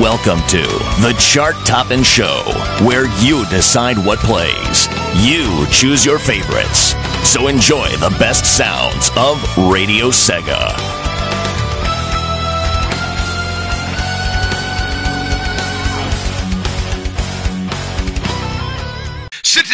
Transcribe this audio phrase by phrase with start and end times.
[0.00, 0.60] Welcome to
[1.00, 2.42] the Chart Toppin' Show,
[2.84, 4.88] where you decide what plays.
[5.24, 6.94] You choose your favorites.
[7.26, 10.95] So enjoy the best sounds of Radio Sega.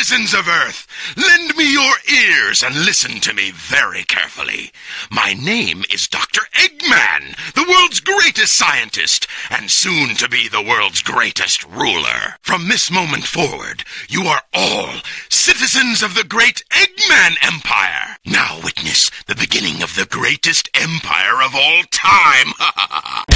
[0.03, 4.73] Citizens of Earth, lend me your ears and listen to me very carefully.
[5.13, 6.41] My name is Dr.
[6.55, 12.35] Eggman, the world's greatest scientist, and soon to be the world's greatest ruler.
[12.41, 14.89] From this moment forward, you are all
[15.29, 18.17] citizens of the great Eggman Empire.
[18.27, 22.53] Now witness the beginning of the greatest empire of all time.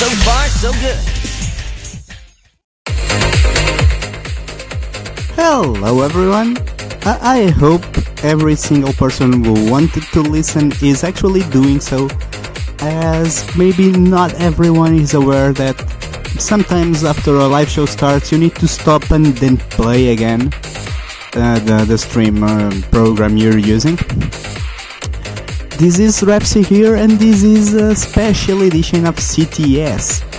[0.00, 1.19] So far, so good.
[5.42, 6.56] Hello everyone!
[7.02, 7.82] I, I hope
[8.22, 12.08] every single person who wanted to listen is actually doing so,
[12.80, 15.76] as maybe not everyone is aware that
[16.38, 20.52] sometimes after a live show starts you need to stop and then play again
[21.34, 23.96] uh, the, the stream uh, program you're using.
[25.78, 30.29] This is Repsy here and this is a special edition of CTS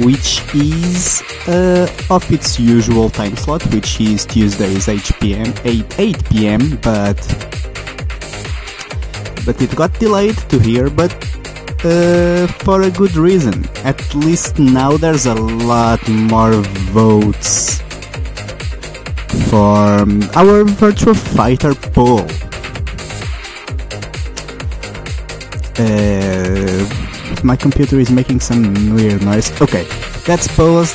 [0.00, 5.54] which is uh, off its usual time slot, which is Tuesdays 8 p.m.
[5.64, 6.76] 8, 8 p.m.
[6.82, 7.18] But
[9.44, 11.12] but it got delayed to here, but
[11.84, 13.68] uh, for a good reason.
[13.84, 16.52] At least now there's a lot more
[16.92, 17.80] votes
[19.50, 20.06] for
[20.38, 22.26] our Virtua Fighter poll.
[25.78, 27.01] Uh,
[27.44, 29.50] my computer is making some weird noise.
[29.60, 29.84] Okay,
[30.26, 30.94] that's paused.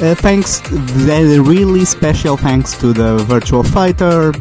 [0.00, 4.32] Uh, thanks, very really special thanks to the Virtua Fighter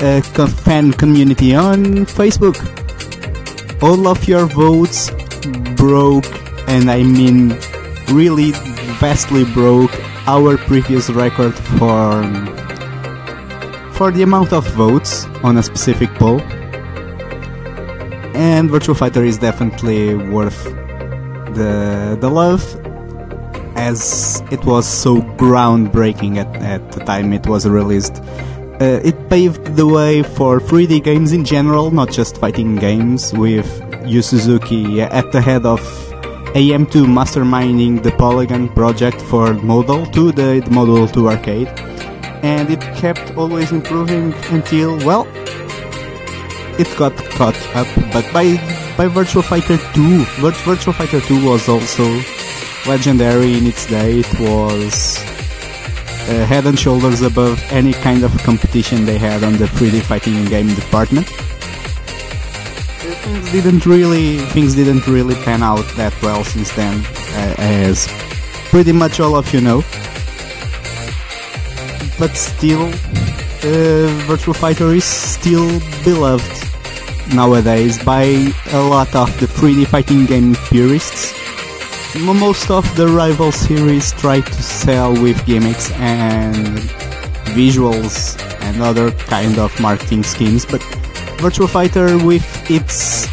[0.00, 2.56] uh, fan community on Facebook.
[3.82, 5.10] All of your votes
[5.76, 6.26] broke,
[6.68, 7.56] and I mean
[8.08, 8.52] really
[9.00, 9.92] vastly broke
[10.26, 12.22] our previous record for
[13.92, 16.40] for the amount of votes on a specific poll
[18.36, 20.62] and Virtua Fighter is definitely worth
[21.54, 22.62] the the love
[23.76, 28.22] as it was so groundbreaking at, at the time it was released.
[28.80, 33.68] Uh, it paved the way for 3D games in general, not just fighting games, with
[34.06, 35.80] Yu Suzuki at the head of
[36.54, 41.68] AM2 masterminding the Polygon project for Model 2, the, the Model 2 arcade.
[42.42, 45.26] And it kept always improving until, well,
[46.78, 48.56] it got caught up, but by
[48.96, 52.04] by Virtua Fighter 2, Vir- Virtua Fighter 2 was also
[52.86, 54.20] legendary in its day.
[54.20, 55.18] It was
[56.28, 60.44] uh, head and shoulders above any kind of competition they had on the 3D fighting
[60.46, 61.26] game department.
[63.26, 67.04] Things didn't really things didn't really pan out that well since then,
[67.34, 68.06] uh, as
[68.70, 69.82] pretty much all of you know.
[72.18, 76.65] But still, uh, Virtua Fighter is still beloved
[77.34, 81.34] nowadays by a lot of the 3D fighting game purists.
[82.20, 86.78] Most of the rival series try to sell with gimmicks and
[87.54, 90.80] visuals and other kind of marketing schemes, but
[91.38, 93.26] Virtua Fighter with its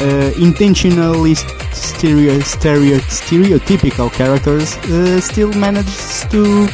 [0.00, 1.34] uh, intentionally
[1.72, 6.68] stereo, stereo, stereotypical characters uh, still manages to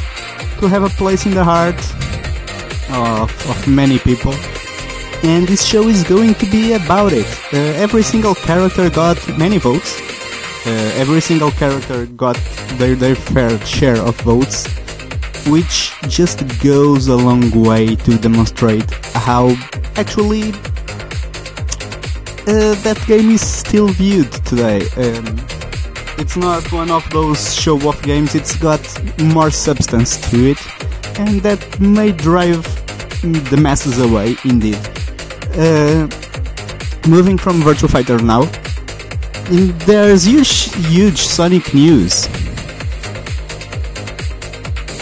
[0.60, 1.78] to have a place in the heart
[2.90, 4.34] of, of many people
[5.22, 7.26] and this show is going to be about it.
[7.52, 10.00] Uh, every single character got many votes.
[10.66, 12.36] Uh, every single character got
[12.78, 14.66] their, their fair share of votes,
[15.46, 19.48] which just goes a long way to demonstrate how
[19.96, 20.52] actually
[22.46, 24.82] uh, that game is still viewed today.
[24.96, 25.38] Um,
[26.18, 28.34] it's not one of those show-off games.
[28.34, 28.80] It's got
[29.18, 30.58] more substance to it,
[31.18, 32.62] and that may drive
[33.22, 34.36] the masses away.
[34.44, 34.78] Indeed.
[35.58, 36.06] Uh,
[37.08, 38.44] moving from Virtua Fighter now,
[39.86, 42.28] there's huge, huge Sonic news.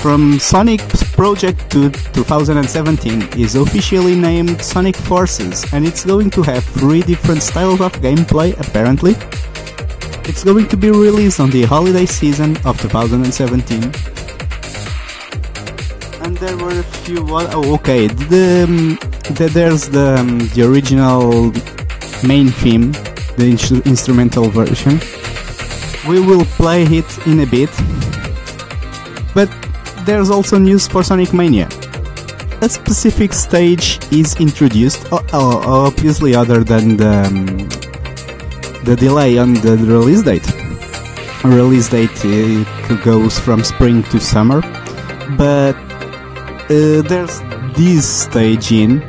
[0.00, 6.64] From Sonic's project to 2017 is officially named Sonic Forces, and it's going to have
[6.64, 8.58] three different styles of gameplay.
[8.58, 9.12] Apparently,
[10.26, 13.92] it's going to be released on the holiday season of 2017
[16.26, 17.24] and there were a few.
[17.30, 18.08] Oh, okay.
[18.08, 18.98] The, um,
[19.34, 21.52] there's the um, the original
[22.26, 22.92] main theme,
[23.36, 25.00] the instru- instrumental version.
[26.08, 27.70] We will play it in a bit,
[29.34, 29.50] but
[30.06, 31.68] there's also news for Sonic Mania.
[32.62, 37.68] A specific stage is introduced, obviously other than the um,
[38.84, 40.46] the delay on the release date.
[41.44, 44.60] Release date uh, goes from spring to summer,
[45.36, 45.76] but
[46.70, 47.40] uh, there's
[47.76, 49.00] this stage in.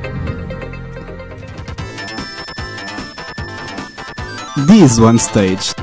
[4.68, 5.74] This one stage.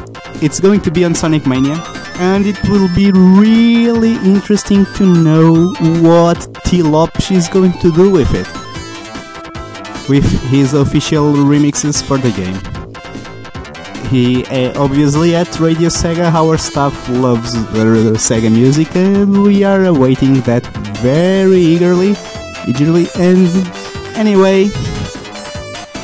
[0.42, 1.82] It's going to be on Sonic Mania,
[2.18, 5.72] and it will be really interesting to know
[6.02, 8.48] what Tee Lopes is going to do with it.
[10.06, 12.60] With his official remixes for the game.
[14.10, 19.84] He uh, obviously at Radio Sega, our staff loves the Sega music, and we are
[19.84, 20.66] awaiting that
[20.98, 22.14] very eagerly.
[22.66, 23.48] Eagerly, and
[24.16, 24.70] anyway,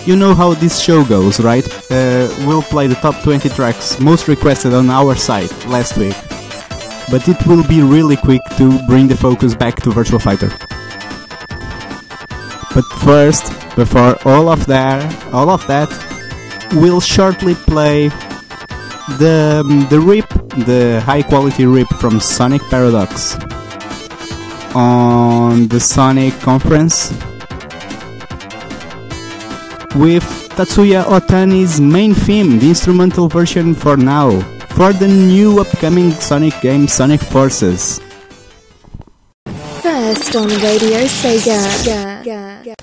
[0.05, 1.67] you know how this show goes, right?
[1.91, 6.17] Uh, we'll play the top 20 tracks most requested on our site last week.
[7.11, 10.51] But it will be really quick to bring the focus back to Virtua Fighter.
[12.75, 15.03] But first, before all of that,
[15.33, 15.91] all of that,
[16.75, 18.09] we'll shortly play
[19.19, 20.29] the the rip,
[20.67, 23.37] the high quality rip from Sonic Paradox
[24.75, 27.11] on the Sonic conference
[29.96, 30.25] with
[30.55, 34.40] Tatsuya Otani's main theme, the instrumental version for now,
[34.76, 38.00] for the new upcoming Sonic game Sonic Forces.
[39.82, 42.76] First on Radio Sega.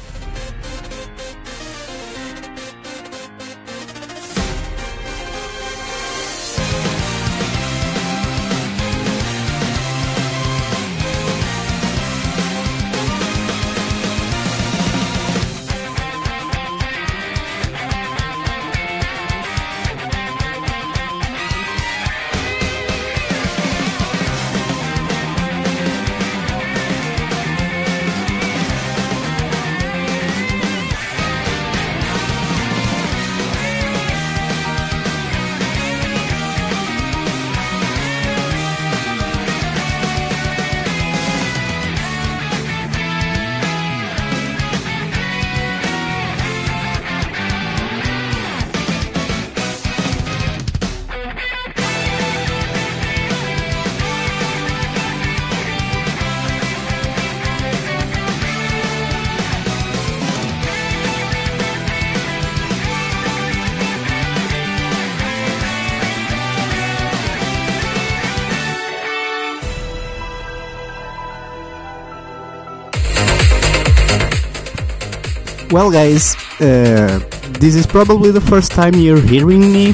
[75.78, 77.20] Well, guys, uh,
[77.60, 79.92] this is probably the first time you're hearing me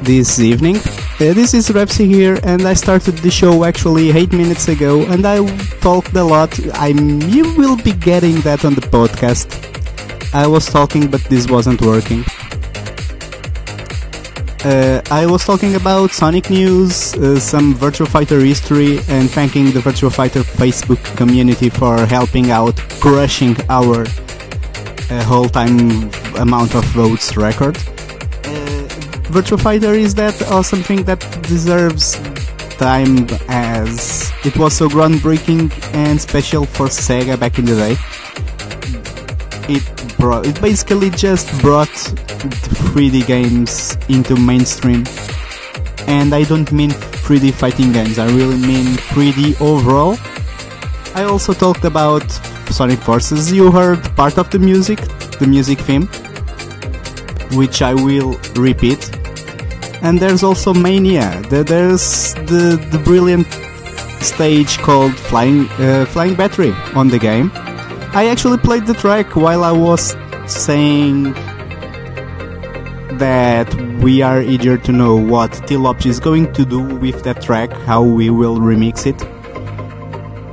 [0.00, 0.76] this evening.
[0.76, 5.26] Uh, this is Repsy here, and I started the show actually 8 minutes ago, and
[5.26, 5.44] I
[5.82, 6.58] talked a lot.
[6.72, 9.52] I'm, you will be getting that on the podcast.
[10.32, 12.24] I was talking, but this wasn't working.
[14.62, 19.80] Uh, I was talking about Sonic news, uh, some Virtua Fighter history, and thanking the
[19.80, 27.38] Virtua Fighter Facebook community for helping out, crushing our uh, whole time amount of votes
[27.38, 27.78] record.
[27.78, 28.84] Uh,
[29.32, 32.20] Virtua Fighter is that awesome thing that deserves
[32.76, 37.96] time as it was so groundbreaking and special for Sega back in the day.
[39.74, 41.88] It brought, it basically just brought
[42.94, 45.04] 3D games into mainstream.
[46.06, 50.16] And I don't mean 3D fighting games, I really mean 3D overall.
[51.14, 52.30] I also talked about
[52.70, 53.50] Sonic Forces.
[53.50, 55.00] You heard part of the music,
[55.40, 56.06] the music theme,
[57.58, 59.10] which I will repeat.
[60.02, 61.42] And there's also Mania.
[61.50, 63.48] There's the, the brilliant
[64.22, 67.50] stage called Flying, uh, Flying Battery on the game.
[68.12, 71.32] I actually played the track while I was saying
[73.18, 77.40] that we are eager to know what Tee Lopes is going to do with that
[77.40, 79.20] track, how we will remix it.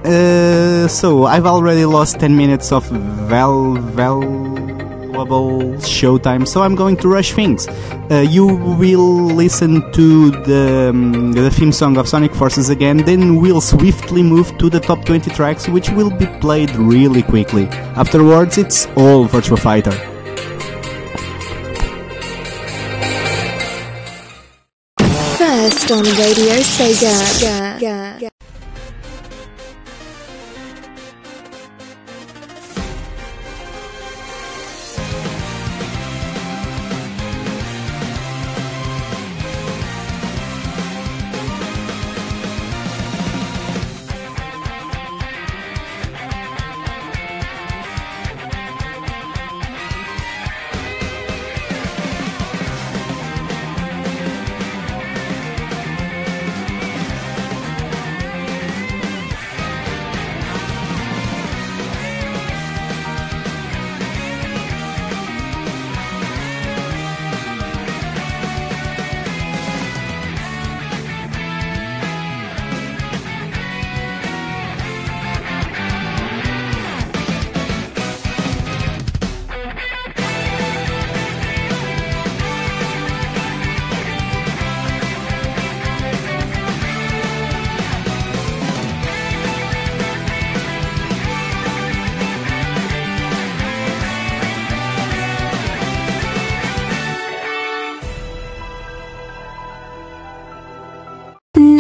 [0.06, 3.74] Uh, so I've already lost 10 minutes of val
[5.26, 7.68] showtime, so I'm going to rush things.
[7.68, 13.42] Uh, you will listen to the, um, the theme song of Sonic Forces again, then
[13.42, 17.68] we'll swiftly move to the top 20 tracks, which will be played really quickly.
[17.96, 19.92] Afterwards, it's all Virtua Fighter.
[25.38, 28.37] First on Radio Sega.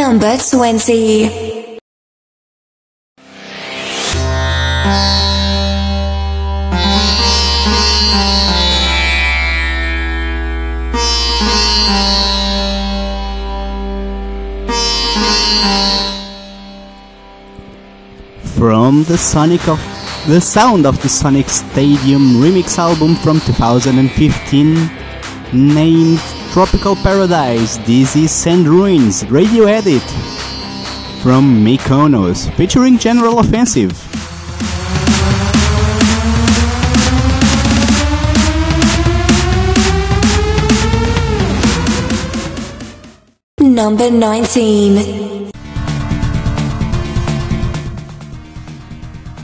[0.08, 1.80] Number 20.
[18.56, 19.78] From the Sonic of
[20.30, 24.90] the sound of the Sonic Stadium remix album from 2015
[25.52, 30.02] named Tropical Paradise, This is Sand Ruins radio edit
[31.22, 33.92] from Mykonos featuring General Offensive.
[43.60, 45.52] Number 19.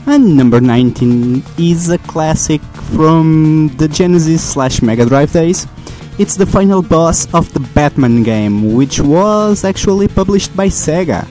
[0.06, 2.60] And number 19 is a classic
[2.94, 5.66] from the Genesis slash Mega Drive days.
[6.16, 11.26] It's the final boss of the Batman game, which was actually published by Sega.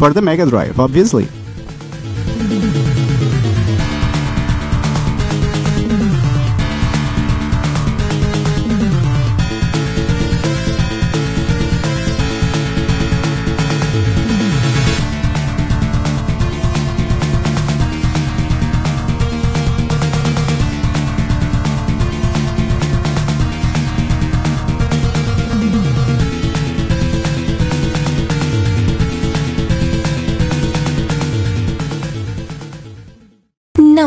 [0.00, 1.28] For the Mega Drive, obviously.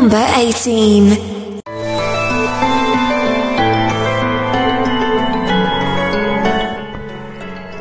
[0.08, 1.60] Number 18.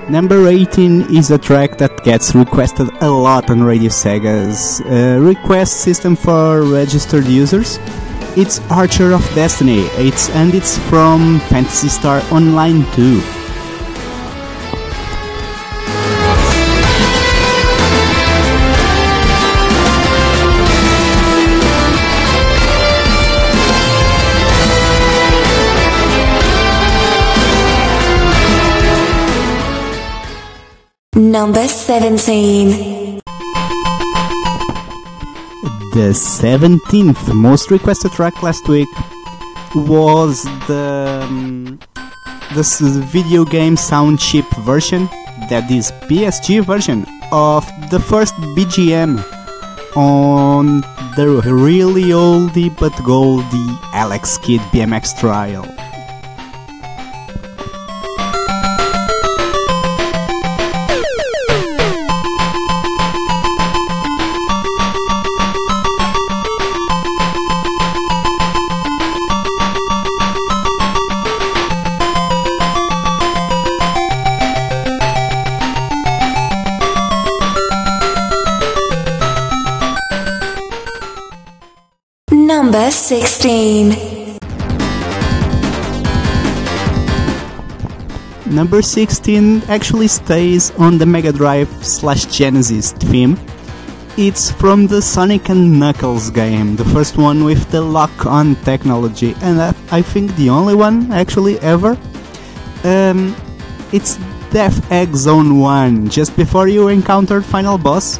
[0.09, 5.79] Number 18 is a track that gets requested a lot on Radio Sega's uh, request
[5.79, 7.79] system for registered users.
[8.35, 13.36] It's Archer of Destiny, it's, and it's from Phantasy Star Online 2.
[31.27, 33.19] Number 17.
[35.91, 38.87] The 17th most requested track last week
[39.75, 41.79] was the um,
[42.55, 45.07] this video game sound chip version,
[45.49, 49.19] that is PSG version of the first BGM
[49.97, 50.79] on
[51.17, 55.65] the really oldie but goldie Alex Kidd BMX trial.
[83.47, 84.39] 16.
[88.51, 93.39] Number 16 actually stays on the Mega Drive slash Genesis theme.
[94.17, 99.61] It's from the Sonic and Knuckles game, the first one with the lock-on technology, and
[99.91, 101.95] I- think the only one actually ever.
[102.83, 103.33] Um,
[103.93, 104.19] it's
[104.51, 108.19] Death Egg Zone 1, just before you encountered Final Boss.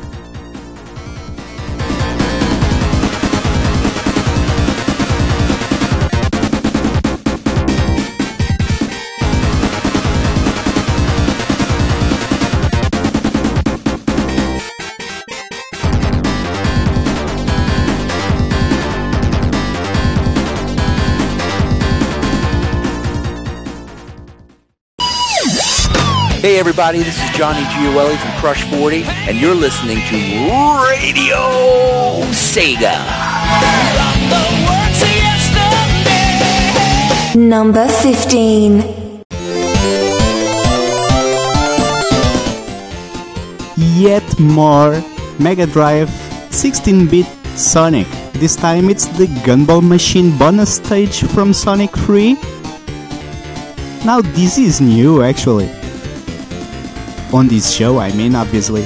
[26.68, 30.18] Everybody, this is Johnny Gioeli from Crush 40, and you're listening to
[30.92, 31.40] Radio
[32.36, 32.92] Sega.
[37.38, 39.24] Number 15.
[43.78, 45.02] Yet more
[45.40, 46.10] Mega Drive
[46.50, 48.08] 16-bit Sonic.
[48.34, 52.34] This time it's the Gumball Machine bonus stage from Sonic 3.
[54.04, 55.77] Now this is new actually.
[57.38, 58.84] On this show, I mean, obviously.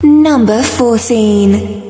[0.00, 1.83] Number 14.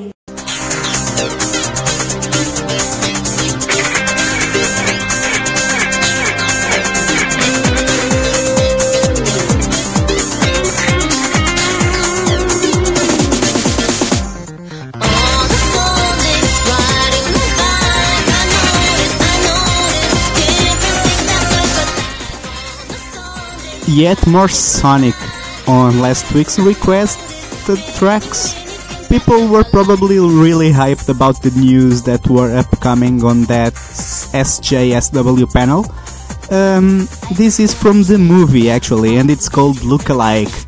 [23.95, 25.15] Yet more Sonic
[25.69, 29.07] on last week's requested tracks.
[29.09, 35.87] People were probably really hyped about the news that were upcoming on that SXSW panel.
[36.51, 40.64] Um, this is from the movie actually, and it's called Lookalike.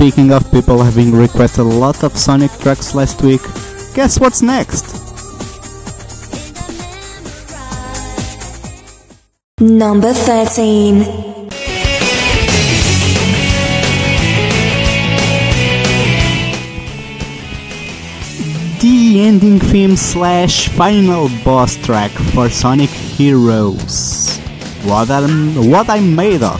[0.00, 3.42] Speaking of people having requested a lot of Sonic tracks last week,
[3.92, 4.96] guess what's next?
[9.60, 11.00] Number 13.
[18.80, 24.38] the ending theme slash final boss track for Sonic Heroes.
[24.84, 26.58] What I'm, what I'm made of.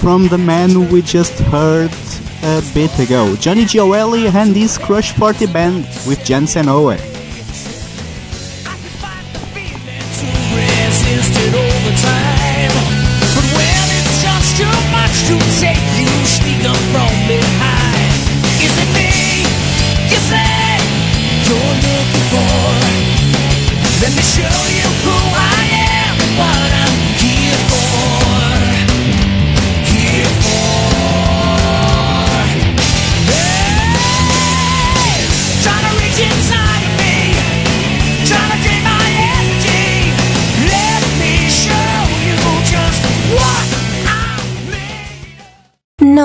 [0.00, 1.92] From the man we just heard
[2.42, 7.17] a bit ago, Johnny Gioeli and his Crush 40 band with Jun Senoue.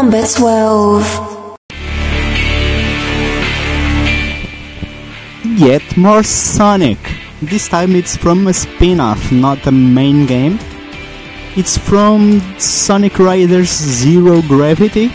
[0.03, 1.55] Number 12.
[5.55, 6.97] Yet more Sonic.
[7.41, 10.59] This time it's from a spin off, not a main game.
[11.55, 15.07] It's from Sonic Riders Zero Gravity.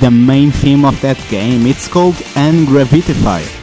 [0.00, 3.59] The main theme of that game, it's called Ungravitify.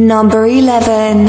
[0.00, 1.26] Number 11.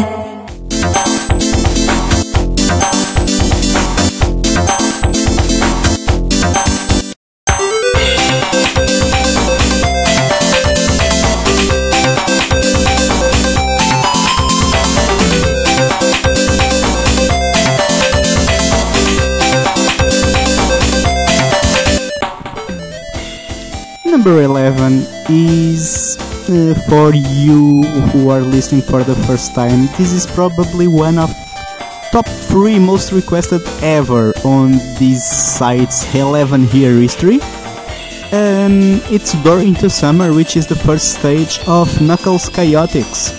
[24.05, 25.61] Number 11 is
[26.89, 29.87] for you who are listening for the first time.
[29.97, 31.29] This is probably one of
[32.11, 37.39] top 3 most requested ever on this site's 11 year history.
[38.33, 43.31] Um, it's Door into Summer, which is the first stage of Knuckles Chaotix,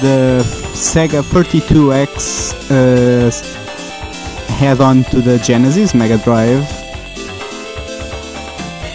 [0.00, 3.30] the Sega 32X uh,
[4.54, 6.77] head on to the Genesis Mega Drive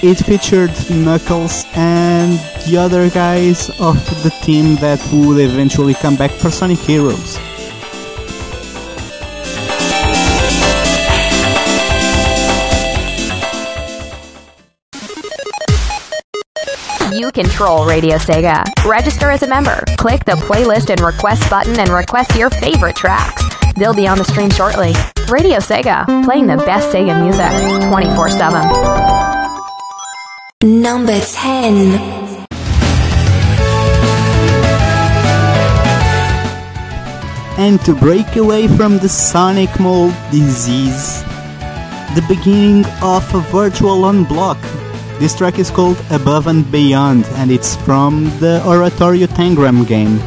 [0.03, 2.33] it featured Knuckles and
[2.67, 7.39] the other guys of the team that would eventually come back for Sonic Heroes.
[17.13, 18.63] You control Radio Sega.
[18.85, 19.85] Register as a member.
[19.97, 23.41] Click the playlist and request button and request your favorite tracks.
[23.77, 24.93] They'll be on the stream shortly.
[25.29, 29.42] Radio Sega, playing the best Sega music 24 7.
[30.63, 32.47] Number 10.
[37.58, 41.21] And to break away from the Sonic mold disease,
[42.15, 44.58] the beginning of a virtual on block.
[45.19, 50.17] This track is called Above and Beyond and it's from the Oratorio Tangram game.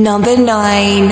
[0.00, 1.08] Number 9.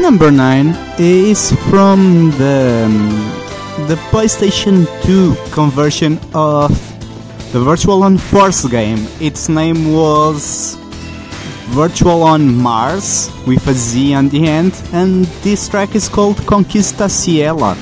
[0.00, 3.10] Number 9 is from the um,
[3.88, 6.70] the PlayStation 2 conversion of
[7.52, 9.08] the Virtual on Force game.
[9.18, 10.79] Its name was
[11.70, 17.08] Virtual on Marz with a Z on the end, and this track is called Conquista
[17.08, 17.76] Ciela.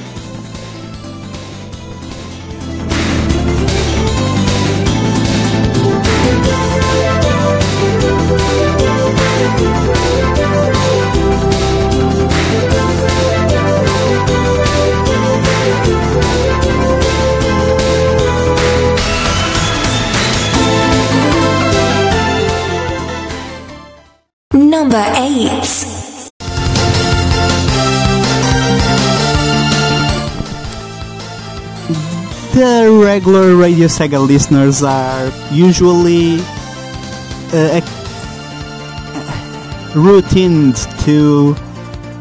[33.19, 36.39] Regular Radio Sega listeners are usually
[37.51, 37.81] uh,
[39.91, 41.57] routined to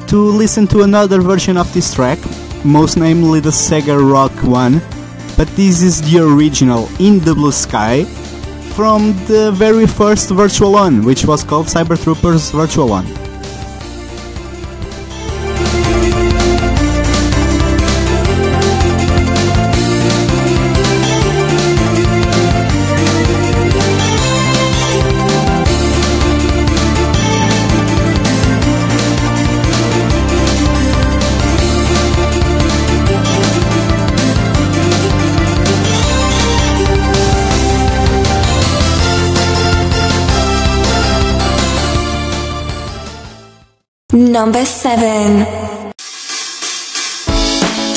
[0.08, 2.18] to listen to another version of this track,
[2.66, 4.82] most namely the Sega Rock one,
[5.38, 8.04] but this is the original in the blue sky
[8.74, 13.27] from the very first Virtual On, which was called Cyber Troopers Virtual On.
[44.38, 45.46] Number 7.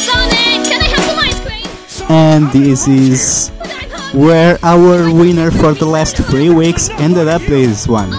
[0.01, 1.67] Sonic, can I have some ice cream?
[2.09, 3.51] And this is
[4.15, 8.13] where our winner for the last three weeks ended up this one.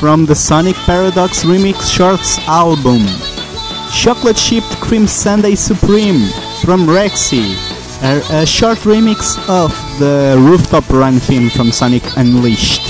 [0.00, 3.04] From the Sonic Paradox Remix Shorts album.
[3.92, 6.24] Chocolate Chipped Cream Sundae Supreme
[6.64, 7.52] from Rexy.
[8.00, 12.85] A, a short remix of the Rooftop Run theme from Sonic Unleashed.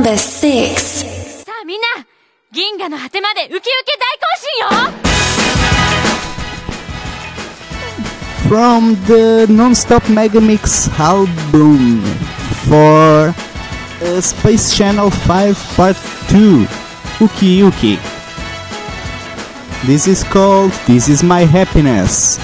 [0.00, 1.44] Number 6.
[1.44, 1.86] さあみんな、
[2.50, 5.06] 銀河の果てまでウキウキ大行進よ
[8.48, 12.00] From the Non-Stop Megamix album
[12.66, 13.34] for
[14.00, 15.96] uh, Space Channel 5 Part
[16.30, 16.66] 2
[17.18, 17.98] Uki Uki.
[19.86, 22.38] This is called This Is My Happiness.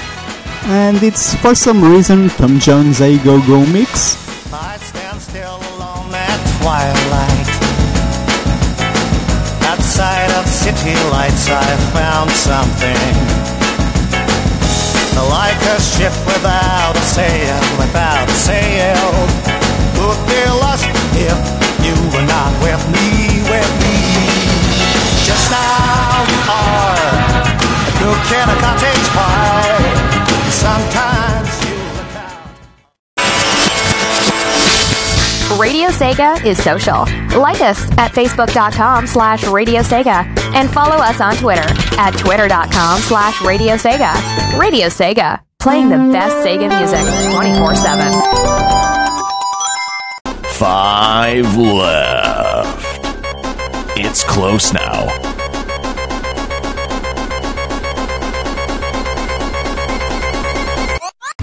[0.65, 4.16] And it's for some reason Tom Jones A Go Go mix.
[10.78, 12.94] City lights, I found something.
[15.28, 19.10] Like a ship without a sail, without a sail.
[19.98, 20.86] Would be lost
[21.18, 21.38] if
[21.84, 23.98] you were not with me, with me.
[25.26, 27.48] Just now you are
[27.82, 29.47] a cook a cottage pie.
[35.58, 37.00] Radio Sega is social.
[37.40, 41.66] Like us at facebook.com slash Radio Sega and follow us on Twitter
[41.98, 44.14] at twitter.com slash Radio Sega.
[44.56, 47.02] Radio Sega, playing the best Sega music
[47.34, 48.12] 24 7.
[50.52, 53.00] Five left.
[53.98, 55.08] It's close now.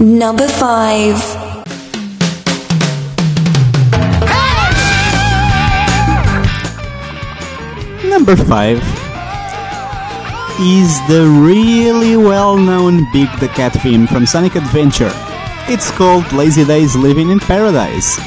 [0.00, 1.35] Number 5.
[8.16, 8.78] Number 5
[10.58, 15.12] is the really well known Big the Cat theme from Sonic Adventure.
[15.68, 18.18] It's called Lazy Days Living in Paradise.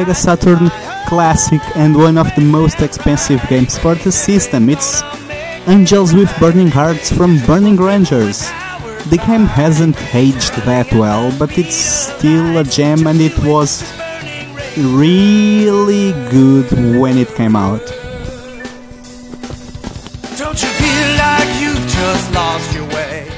[0.00, 0.70] Sega Saturn
[1.08, 4.70] Classic and one of the most expensive games for the system.
[4.70, 5.02] It's
[5.68, 8.48] Angels with Burning Hearts from Burning Rangers.
[9.10, 13.82] The game hasn't aged that well, but it's still a gem and it was
[14.78, 17.84] really good when it came out.
[20.38, 23.30] Don't you feel like you just lost your way?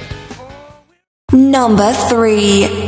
[1.32, 2.81] Number 3.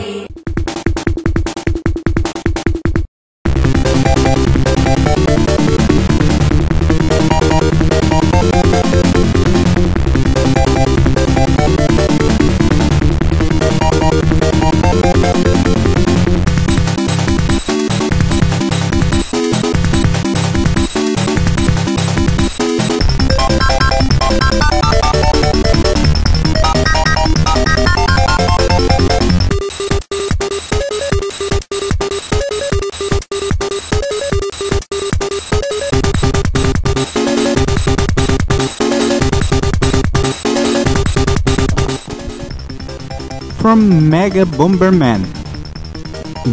[44.33, 45.21] Mega Bomberman,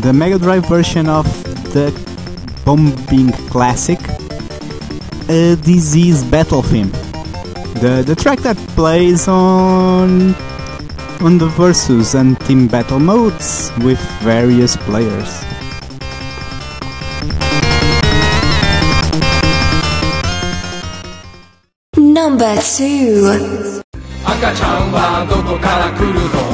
[0.03, 1.25] the Mega Drive version of
[1.73, 1.91] the
[2.67, 3.99] Bombing Classic.
[5.31, 6.91] Uh, this is Battle Theme,
[7.81, 10.35] the the track that plays on
[11.23, 15.43] on the versus and team battle modes with various players.
[21.97, 23.83] Number 2.
[24.27, 26.50] 赤ちゃんはどこから来るの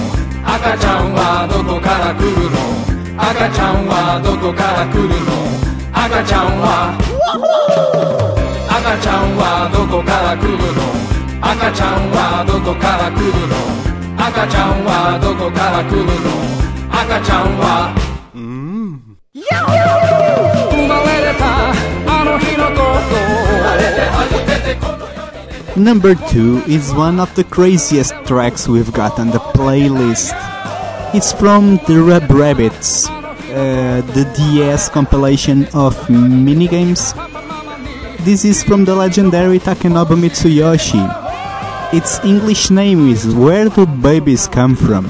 [0.48, 2.58] 赤ちゃんはどこから来るの？
[3.20, 5.36] 赤ちゃんはどこから来るの？
[5.92, 6.96] 赤ちゃんは
[8.72, 10.88] 赤ちゃんはどこから来るの？
[11.44, 13.60] 赤ちゃんはどこから来るの？
[14.18, 16.32] 赤ちゃんはどこから来るの？
[16.90, 17.94] 赤ちゃんは
[19.34, 20.27] 生
[25.78, 30.34] Number 2 is one of the craziest tracks we've got on the playlist.
[31.13, 37.13] It's from the Rub Rabbits, uh, the DS compilation of minigames.
[38.26, 41.06] This is from the legendary Takenobu Mitsuyoshi.
[41.94, 45.06] Its English name is Where Do Babies Come From?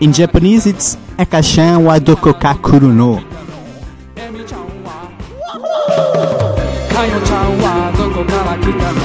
[0.00, 1.98] In Japanese, it's Akashan wa
[2.88, 3.32] no.
[8.24, 8.98] かよちゃんはどこから来たの？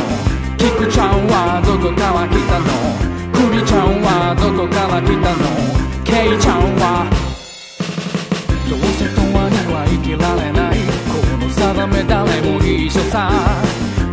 [0.58, 2.65] キクちゃんはどこから来たの？
[3.34, 5.45] クミちゃんはどこから来たの？
[6.03, 7.06] ケイちゃんは。
[8.67, 10.82] どうせ永遠には生きられない。
[11.06, 13.30] この定め誰も一緒さ。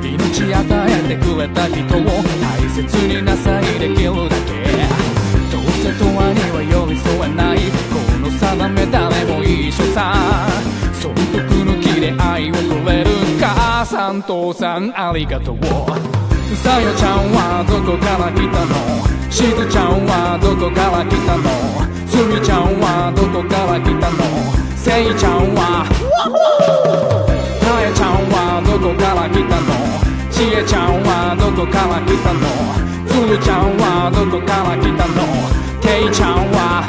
[0.02, 2.04] 命与えてくれた人を
[2.42, 4.52] 大切になさいできるだけ。
[5.48, 7.72] どうせ永遠には寄り添えない。
[7.88, 10.12] この定め誰も一緒さ。
[10.92, 13.13] 損得抜きで愛をくれる。
[13.54, 15.58] 母さん父さんありがとう。
[16.56, 18.74] さよちゃんはどこから来たの？
[19.30, 21.50] しずちゃんはどこから来たの？
[22.06, 24.22] すみちゃんはどこから来たの？
[24.76, 25.82] せいちゃんは
[27.58, 29.74] たえちゃんはどこから来たの？
[30.30, 32.46] ちえちゃんはどこから来たの？
[33.08, 35.26] つるちゃんはどこから来たの？
[35.82, 36.86] けいちゃんは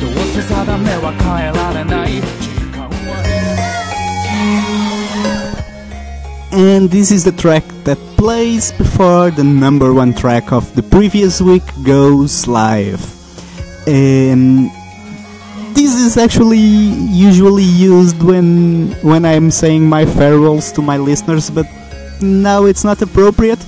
[0.00, 2.41] どうせ定めは変えられない。
[6.52, 11.62] And this is the track that plays before the number one track of the previous week
[11.82, 13.02] goes live.
[13.88, 14.70] Um,
[15.72, 21.66] this is actually usually used when when I'm saying my farewells to my listeners, but
[22.20, 23.64] now it's not appropriate.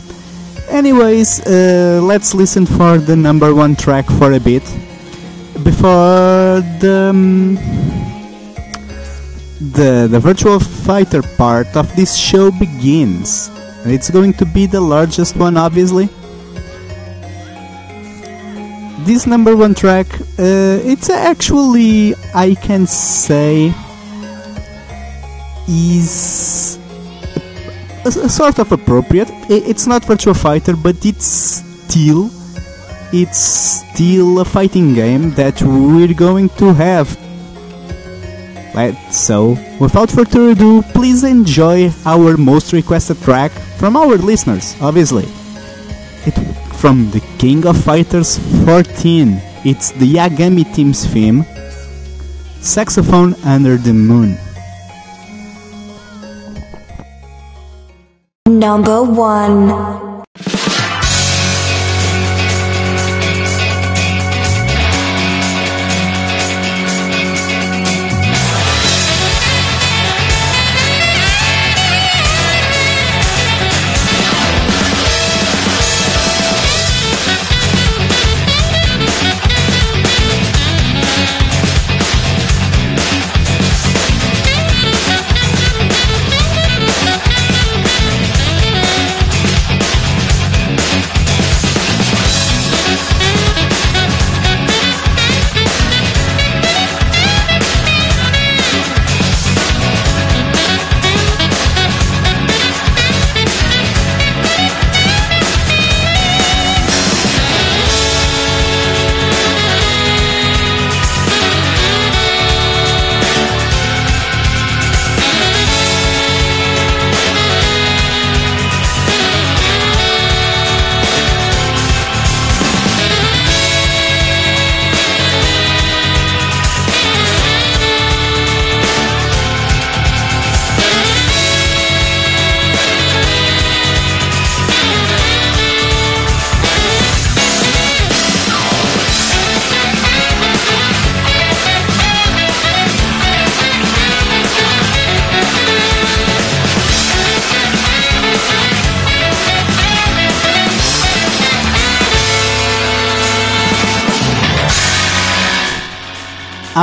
[0.69, 4.63] Anyways, uh, let's listen for the number one track for a bit
[5.65, 7.94] before the um,
[9.73, 13.51] the the virtua fighter part of this show begins.
[13.83, 16.09] And it's going to be the largest one, obviously.
[19.05, 20.07] This number one track,
[20.39, 23.75] uh, it's actually, I can say,
[25.69, 26.79] is
[28.07, 29.29] a, a sort of appropriate.
[29.51, 32.31] It's not Virtua Fighter, but it's still,
[33.13, 37.19] it's still a fighting game that we're going to have
[39.11, 45.27] so, without further ado, please enjoy our most requested track from our listeners, obviously.
[46.27, 46.35] It
[46.75, 49.41] from the King of Fighters 14.
[49.65, 51.45] It's the Yagami team's theme,
[52.61, 54.37] Saxophone Under the Moon.
[58.47, 60.14] Number one.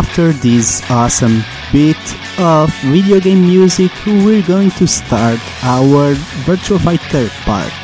[0.01, 2.01] After this awesome bit
[2.39, 7.80] of video game music, we're going to start our Virtua Fighter part.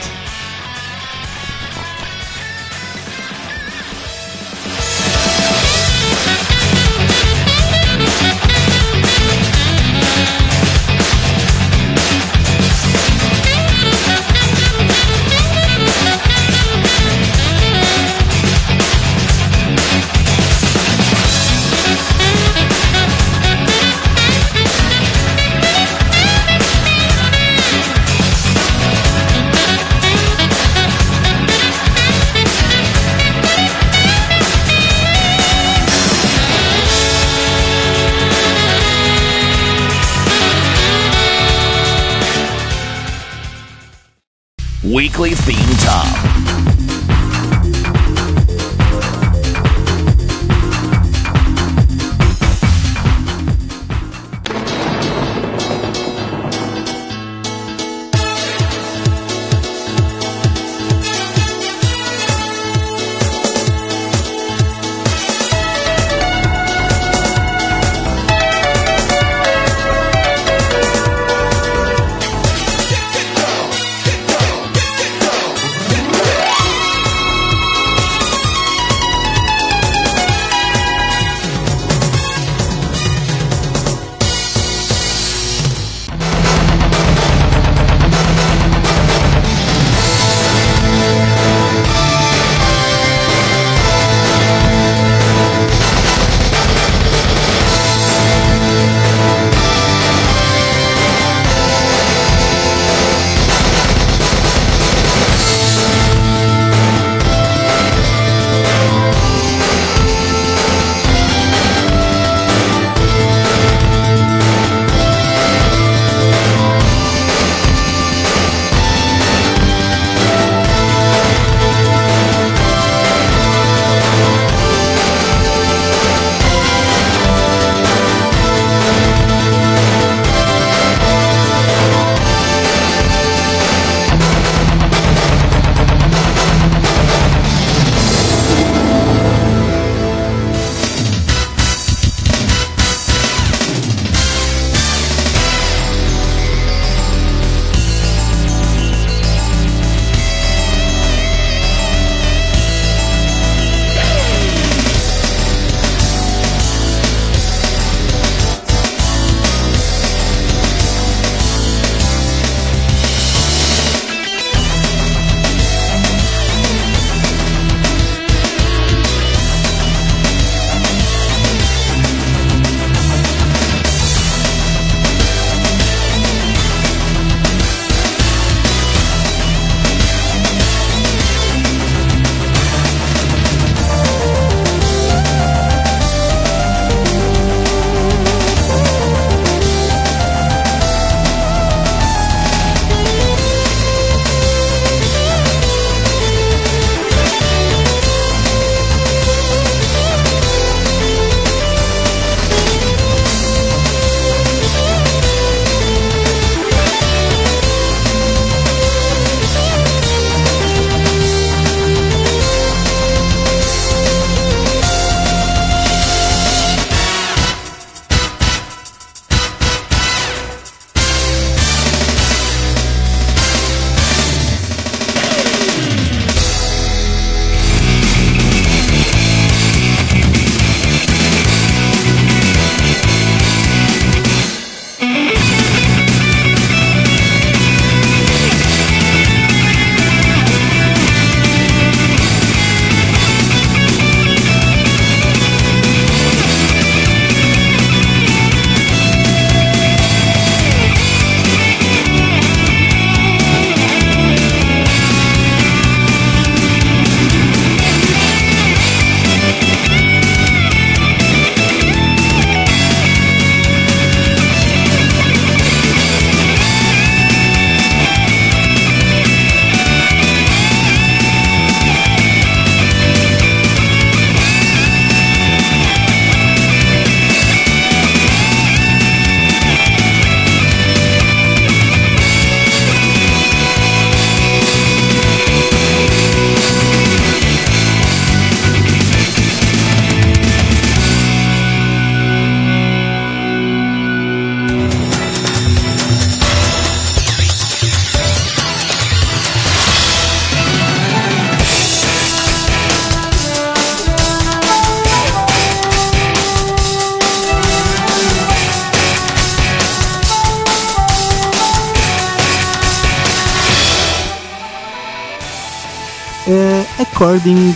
[317.37, 317.73] According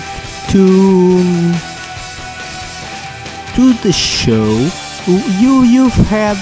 [0.49, 1.53] to
[3.53, 4.49] to the show,
[5.37, 6.35] you you've had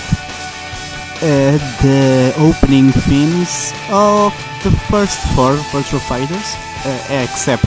[1.20, 4.32] uh, the opening themes of
[4.64, 6.56] the first four Virtua Fighters,
[6.88, 7.66] uh, except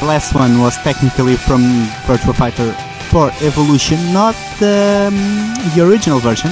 [0.00, 1.62] the last one was technically from
[2.04, 2.72] Virtua Fighter
[3.08, 5.16] 4 Evolution, not the, um,
[5.74, 6.50] the original version.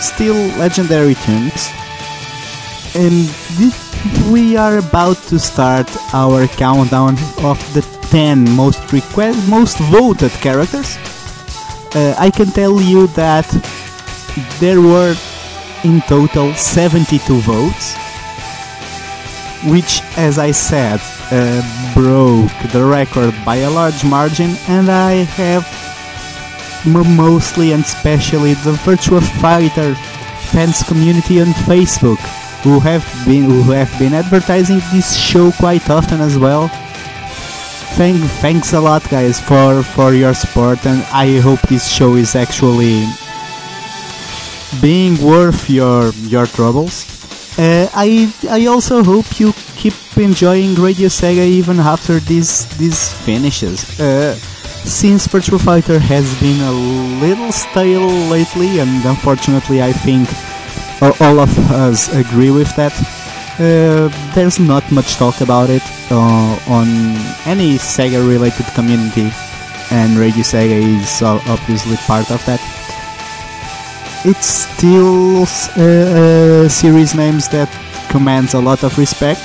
[0.00, 1.68] Still legendary tunes.
[2.94, 3.28] And
[3.60, 3.89] this,
[4.30, 10.96] we are about to start our countdown of the 10 most request, most voted characters.
[11.94, 13.46] Uh, I can tell you that
[14.58, 15.14] there were
[15.84, 17.94] in total 72 votes,
[19.70, 25.66] which, as I said, uh, broke the record by a large margin, and I have
[26.86, 29.94] mostly and especially the Virtua Fighter
[30.52, 32.18] fans community on Facebook
[32.62, 36.68] who have been who have been advertising this show quite often as well.
[37.96, 42.34] Thank, thanks a lot, guys, for for your support, and I hope this show is
[42.34, 43.04] actually
[44.80, 47.06] being worth your your troubles.
[47.58, 53.98] Uh, I I also hope you keep enjoying Radio Sega even after this this finishes.
[53.98, 54.34] Uh,
[54.84, 56.72] since Virtua Fighter has been a
[57.20, 60.28] little stale lately, and unfortunately, I think
[61.02, 62.92] all of us agree with that.
[63.58, 66.86] Uh, there's not much talk about it uh, on
[67.46, 69.30] any Sega related community,
[69.90, 72.60] and Radio Sega is uh, obviously part of that.
[74.24, 75.42] It's still
[75.76, 77.70] uh, a series names that
[78.10, 79.40] commands a lot of respect.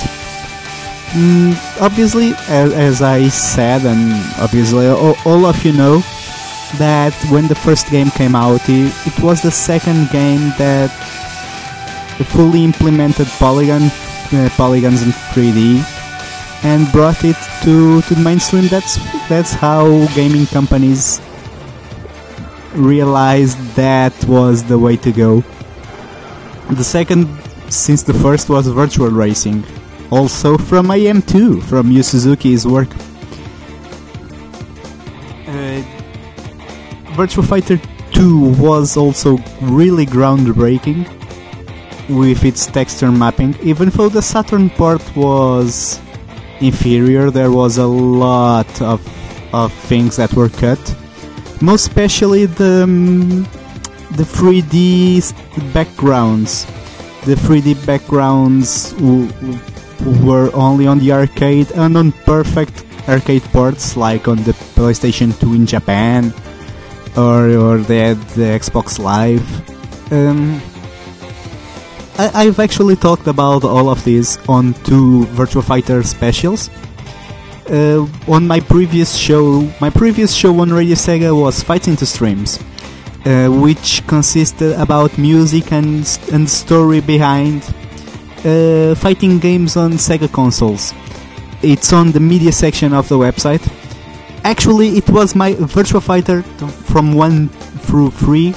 [1.16, 6.00] Mm, obviously, as, as I said, and obviously all, all of you know,
[6.78, 10.92] that when the first game came out, it, it was the second game that
[12.26, 13.84] fully implemented polygon
[14.34, 15.84] uh, polygons in 3D
[16.64, 18.68] and brought it to to the mainstream.
[18.68, 18.96] That's
[19.30, 21.22] that's how gaming companies
[22.74, 25.44] realized that was the way to go.
[26.72, 27.28] The second,
[27.70, 29.64] since the first, was Virtua Racing,
[30.10, 32.90] also from AM2, from Yu Suzuki's work.
[35.48, 35.82] Uh,
[37.14, 37.80] Virtua Fighter
[38.14, 41.06] 2 was also really groundbreaking
[42.10, 43.56] with its texture mapping.
[43.62, 46.00] Even though the Saturn port was
[46.60, 49.02] inferior, there was a lot of,
[49.54, 50.80] of things that were cut.
[51.62, 53.44] Most especially the um,
[54.16, 55.22] the 3D
[55.74, 56.66] backgrounds.
[57.26, 63.98] The 3D backgrounds w- w- were only on the arcade and on perfect arcade ports,
[63.98, 66.34] like on the PlayStation 2 in Japan
[67.18, 69.46] or or the, the Xbox Live.
[70.12, 70.62] Um,
[72.18, 76.70] I, I've actually talked about all of these on two Virtua Fighter specials.
[77.70, 82.60] Uh, on my previous show, my previous show on Radio Sega was Fighting into Streams,
[83.26, 87.64] uh, which consisted about music and and story behind
[88.46, 90.94] uh, fighting games on Sega consoles.
[91.62, 93.64] It's on the media section of the website.
[94.44, 96.44] Actually, it was my Virtua Fighter
[96.88, 97.50] from one
[97.88, 98.54] through three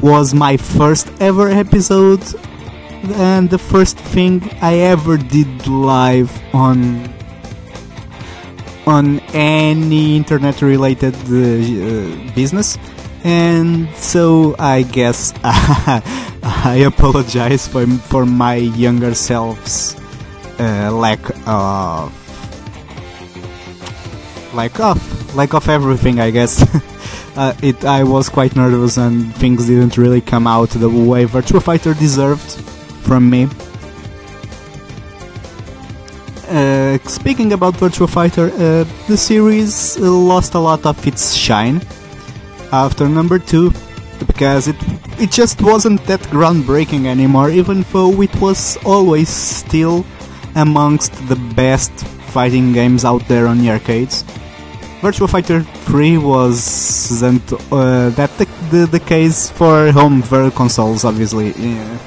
[0.00, 2.22] was my first ever episode
[3.12, 7.12] and the first thing I ever did live on
[8.86, 12.78] on any internet related uh, business.
[13.24, 19.96] And so I guess I apologize for for my younger self's
[20.60, 22.12] uh, lack of
[24.54, 26.62] lack of lack of everything I guess.
[27.36, 31.62] Uh, it I was quite nervous and things didn't really come out the way Virtua
[31.62, 32.62] Fighter deserved
[33.06, 33.48] from me.
[36.48, 41.80] Uh, speaking about Virtua Fighter, uh, the series lost a lot of its shine
[42.72, 43.72] after number two
[44.26, 44.76] because it
[45.18, 50.04] it just wasn't that groundbreaking anymore, even though it was always still
[50.54, 51.92] amongst the best
[52.32, 54.24] fighting games out there on the arcades.
[55.00, 61.52] Virtua Fighter 3 wasn't uh, that the, the, the case for home ver- consoles, obviously.
[61.52, 61.98] Yeah.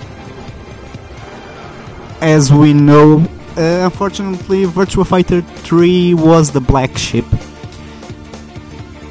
[2.21, 3.19] As we know,
[3.55, 7.25] uh, unfortunately, Virtua Fighter 3 was the black sheep.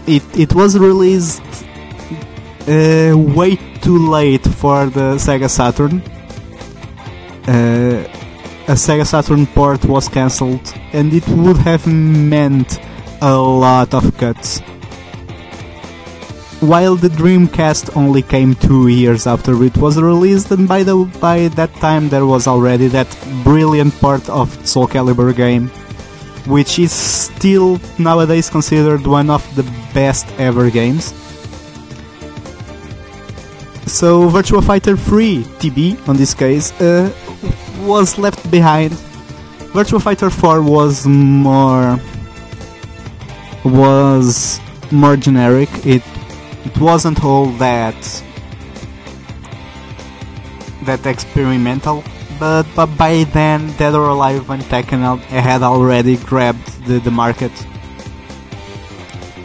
[0.07, 1.43] It, it was released
[2.69, 6.03] uh, way too late for the Sega Saturn.
[7.47, 8.05] Uh,
[8.69, 12.79] a Sega Saturn port was cancelled, and it would have meant
[13.23, 14.61] a lot of cuts.
[16.61, 21.49] While the Dreamcast only came two years after it was released, and by the by
[21.55, 23.09] that time there was already that
[23.45, 25.71] brilliant part of Soul Calibur game
[26.49, 31.13] which is still nowadays considered one of the best ever games.
[33.85, 37.13] So Virtua Fighter 3 TB, on this case, uh,
[37.81, 38.93] was left behind.
[39.73, 42.01] Virtua Fighter 4 was more
[43.65, 45.69] was more generic.
[45.85, 46.03] It
[46.65, 47.97] it wasn't all that
[50.85, 52.03] that experimental,
[52.39, 57.53] but, but by then Dead or Alive and Tekken had already grabbed the, the market,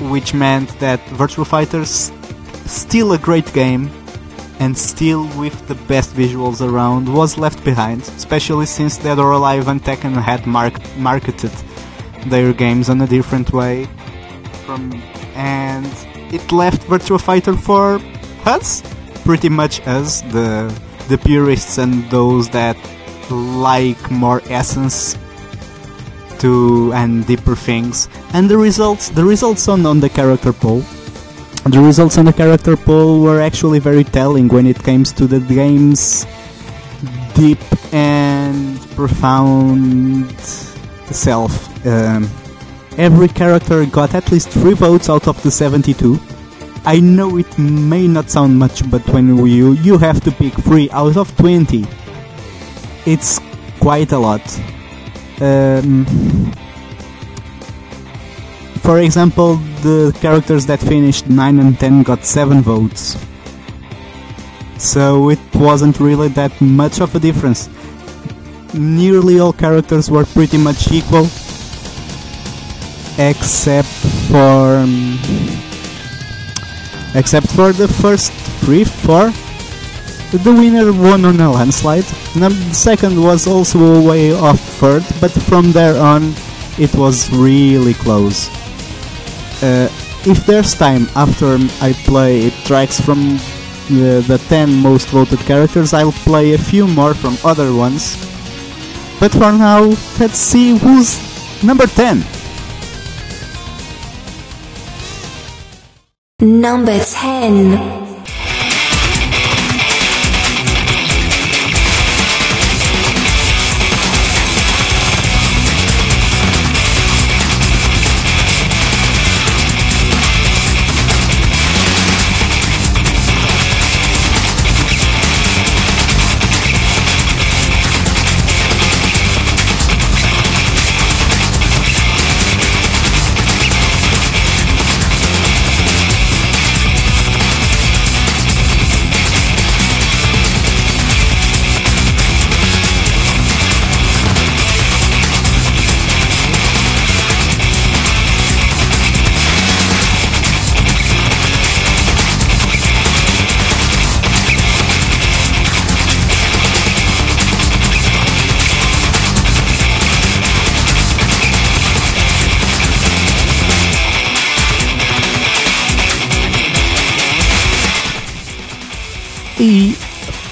[0.09, 2.11] which meant that Virtua Fighter's
[2.65, 3.91] still a great game
[4.59, 9.67] and still with the best visuals around was left behind, especially since Dead or Alive
[9.67, 11.51] and Tekken had mark- marketed
[12.27, 13.87] their games in a different way.
[14.65, 14.93] From
[15.35, 15.91] and
[16.33, 18.01] it left Virtua Fighter for
[18.45, 18.81] us,
[19.23, 20.73] pretty much us, the
[21.07, 22.77] the purists and those that
[23.29, 25.17] like more essence
[26.39, 28.09] to and deeper things.
[28.33, 30.81] And the results, the results on, on the character poll,
[31.65, 35.39] the results on the character poll were actually very telling when it comes to the
[35.39, 36.25] game's
[37.35, 37.63] deep
[37.93, 40.39] and profound
[41.11, 41.51] self.
[41.85, 42.29] Um,
[42.97, 46.19] every character got at least 3 votes out of the 72.
[46.85, 50.89] I know it may not sound much, but when you, you have to pick 3
[50.91, 51.85] out of 20,
[53.05, 53.39] it's
[53.79, 54.41] quite a lot.
[55.41, 56.05] Um,
[58.81, 63.17] for example, the characters that finished 9 and 10 got 7 votes.
[64.77, 67.69] So it wasn't really that much of a difference.
[68.73, 71.27] Nearly all characters were pretty much equal,
[73.17, 73.87] except
[74.29, 75.19] for um,
[77.15, 79.31] except for the first three, four.
[80.33, 82.05] The winner won on a landslide.
[82.35, 86.33] Num- second was also way off third, but from there on,
[86.79, 88.49] it was really close.
[89.61, 89.89] Uh,
[90.25, 93.37] if there's time after I play tracks from
[93.89, 98.17] the, the 10 most voted characters, I'll play a few more from other ones.
[99.19, 99.83] But for now,
[100.19, 101.21] let's see who's
[101.63, 102.23] number 10.
[106.43, 108.02] Number 10.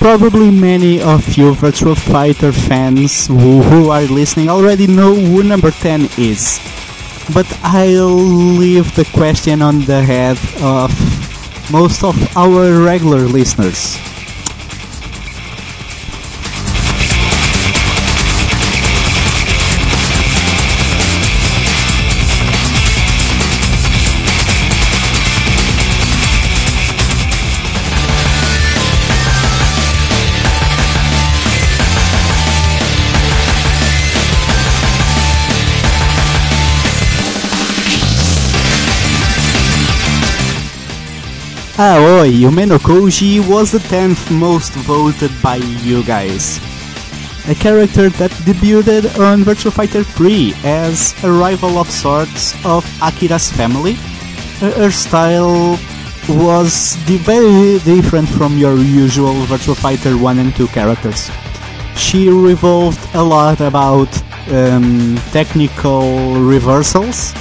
[0.02, 5.70] Probably many of you Virtua Fighter fans who, who are listening already know who number
[5.70, 6.58] 10 is.
[7.32, 8.10] But I'll
[8.58, 10.90] leave the question on the head of
[11.72, 14.11] most of our regular listeners.
[41.82, 46.62] Aoi Umenokoji was the 10th most voted by you guys.
[47.50, 53.50] A character that debuted on Virtua Fighter 3 as a rival of sorts of Akira's
[53.50, 53.98] family.
[54.62, 55.80] Her style
[56.30, 56.94] was
[57.26, 61.32] very different from your usual Virtua Fighter 1 and 2 characters.
[61.98, 64.14] She revolved a lot about
[64.54, 67.34] um, technical reversals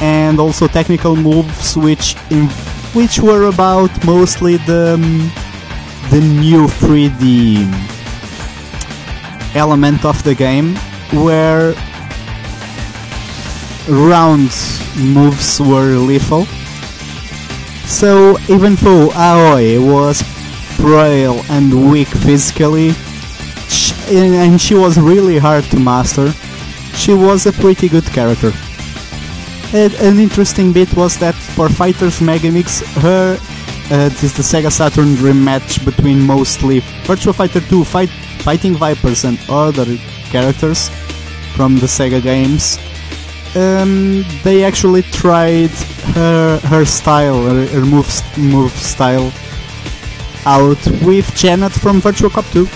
[0.00, 2.16] and also technical moves which
[2.94, 5.30] which were about mostly the um,
[6.10, 7.64] the new 3D
[9.54, 10.74] element of the game
[11.24, 11.74] where
[13.88, 14.50] round
[14.96, 16.44] moves were lethal.
[17.86, 20.22] So even though Aoi was
[20.76, 22.92] frail and weak physically,
[23.68, 26.32] sh- and and she was really hard to master,
[26.94, 28.52] she was a pretty good character.
[29.74, 33.38] And an interesting bit was that for Fighters Megamix, her
[33.90, 38.08] uh, this is the Sega Saturn rematch between mostly Virtua Fighter 2 fight,
[38.40, 39.84] Fighting Vipers and other
[40.30, 40.88] characters
[41.54, 42.78] from the Sega games.
[43.54, 45.70] Um, they actually tried
[46.14, 48.08] her her style, her, her move
[48.38, 49.32] move style
[50.46, 52.66] out with Janet from Virtua Cop 2.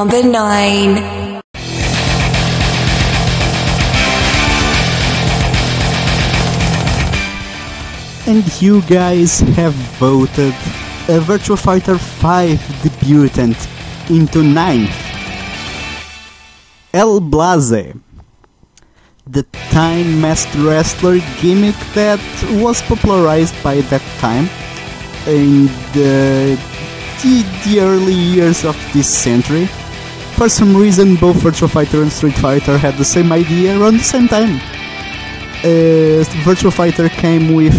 [0.00, 0.96] Number 9.
[8.26, 10.54] And you guys have voted
[11.04, 13.58] a Virtua Fighter 5 debutant
[14.08, 14.96] into ninth.
[16.94, 17.92] El Blaze,
[19.26, 22.20] the Time Master Wrestler gimmick that
[22.64, 24.48] was popularized by that time
[25.26, 26.58] in the,
[27.66, 29.68] the early years of this century.
[30.40, 34.02] For some reason, both Virtua Fighter and Street Fighter had the same idea around the
[34.02, 34.56] same time.
[35.62, 37.76] Uh, Fighter came with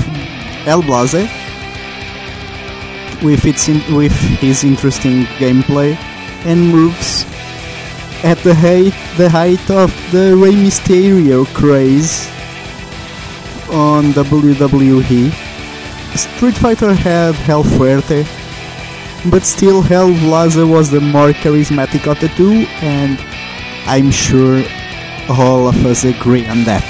[0.68, 1.28] El Blaze,
[3.24, 5.96] with its in, with his interesting gameplay
[6.46, 7.26] and moves
[8.24, 12.28] at the height the height of the Rey Mysterio craze
[13.72, 15.32] on WWE,
[16.16, 18.24] Street Fighter had El Fuerte,
[19.30, 23.20] but still El Blaze was the more charismatic of the two, and
[23.86, 24.64] I'm sure
[25.30, 26.84] all of us agree on that.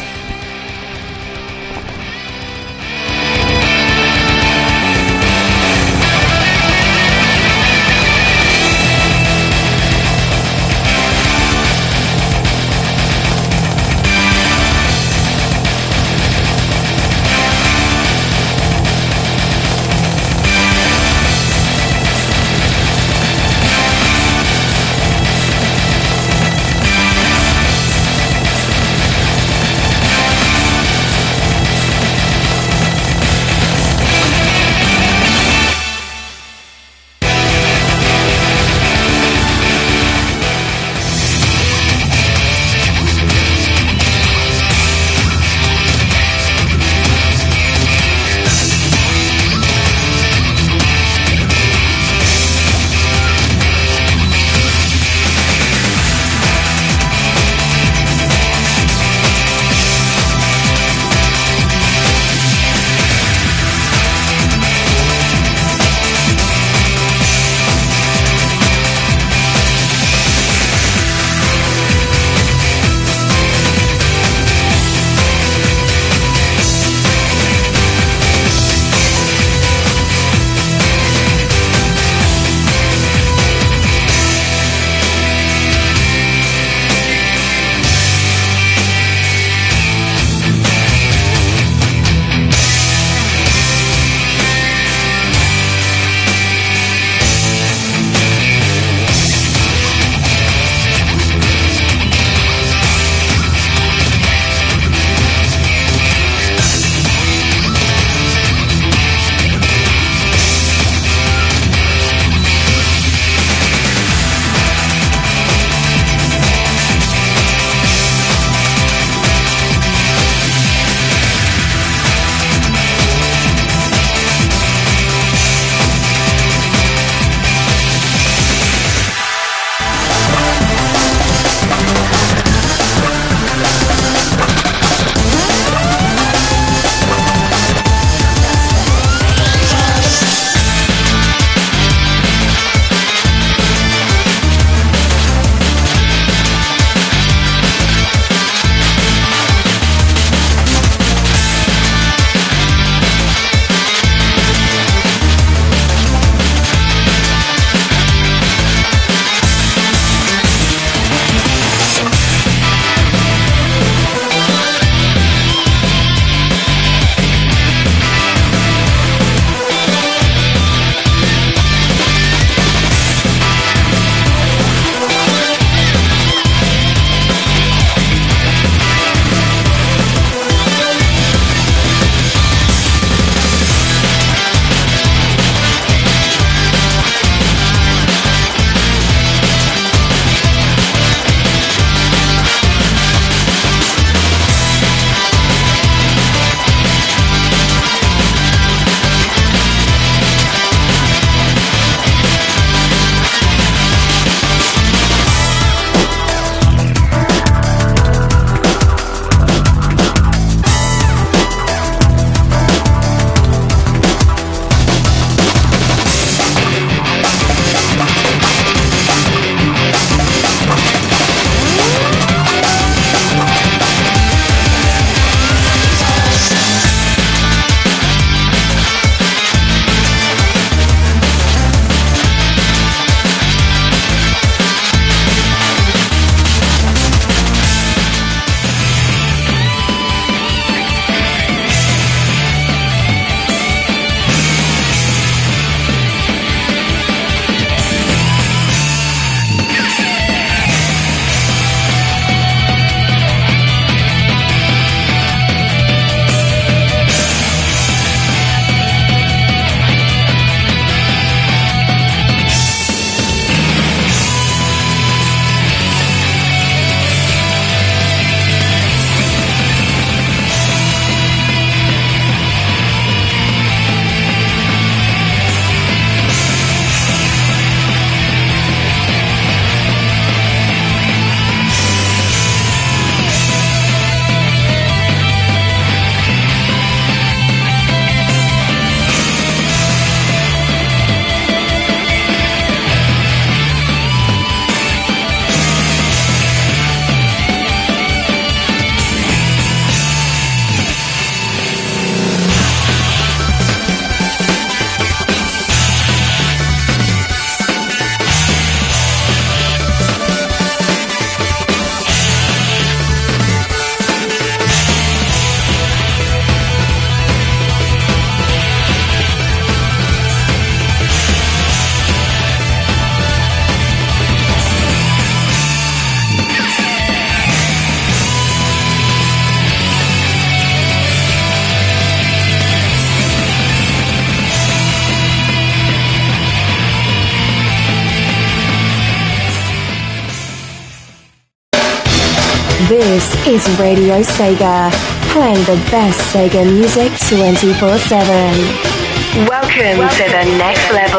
[343.52, 344.90] Is Radio Sega,
[345.34, 349.46] playing the best Sega music 24 7.
[349.46, 351.11] Welcome to the next level.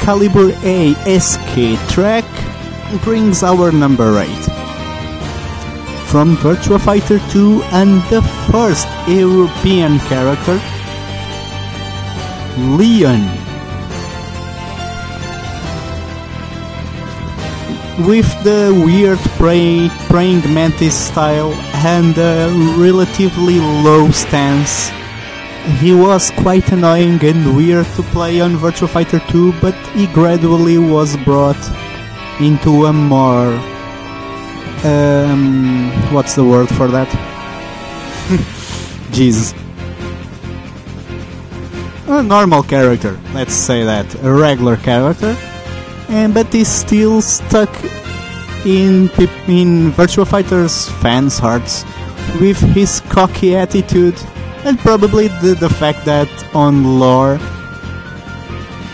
[0.00, 2.24] Soul Calibur A SK track
[3.02, 4.28] brings our number 8.
[6.06, 10.60] From Virtua Fighter 2 and the first European character,
[12.76, 13.24] Lion.
[18.06, 21.52] With the weird pray, praying mantis style
[21.84, 24.90] and a relatively low stance,
[25.78, 30.78] he was quite annoying and weird to play on Virtua Fighter 2, but he gradually
[30.78, 31.60] was brought
[32.40, 33.52] into a more.
[34.84, 37.08] Um, what's the word for that?
[39.12, 39.54] Jesus.
[42.06, 44.06] A normal character, let's say that.
[44.24, 45.36] A regular character.
[46.08, 47.70] And, but he's still stuck
[48.64, 49.08] in,
[49.46, 51.84] in Virtua Fighter's fans' hearts
[52.40, 54.16] with his cocky attitude
[54.64, 57.38] and probably the, the fact that on lore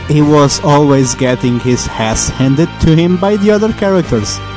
[0.08, 4.55] he was always getting his ass handed to him by the other characters.「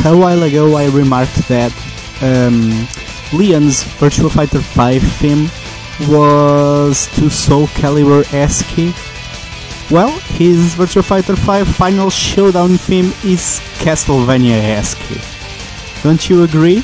[0.04, 1.72] a while ago I remarked that
[2.22, 2.70] um,
[3.38, 5.50] Lion's Virtua Fighter 5 theme
[6.08, 8.94] was too Soul Calibur esque.
[9.90, 14.98] Well, his Virtua Fighter 5 Final Showdown theme is Castlevania esque.
[16.02, 16.82] Don't you agree?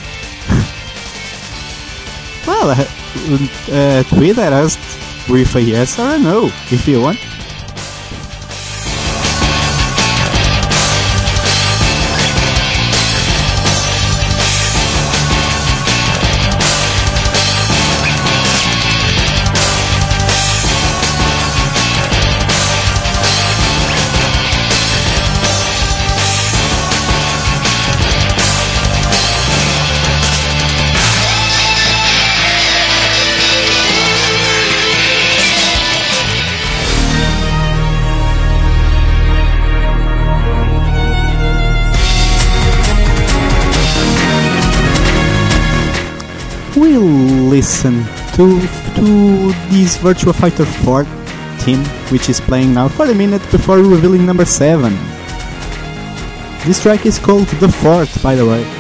[2.47, 2.85] well, uh,
[3.73, 4.77] uh, tweet at us
[5.29, 7.36] with a yes or a no if you want.
[47.67, 48.05] Listen
[48.37, 48.45] to
[48.95, 49.07] to
[49.71, 51.03] this Virtua Fighter 4
[51.65, 51.81] team,
[52.13, 54.93] which is playing now for a minute before revealing number 7.
[56.65, 58.76] This track is called The Fort, by the way.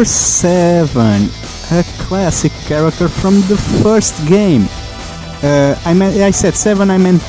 [0.00, 1.28] Number 7.
[1.72, 4.66] A classic character from the first game.
[5.42, 7.20] Uh, I meant, I said 7, I meant.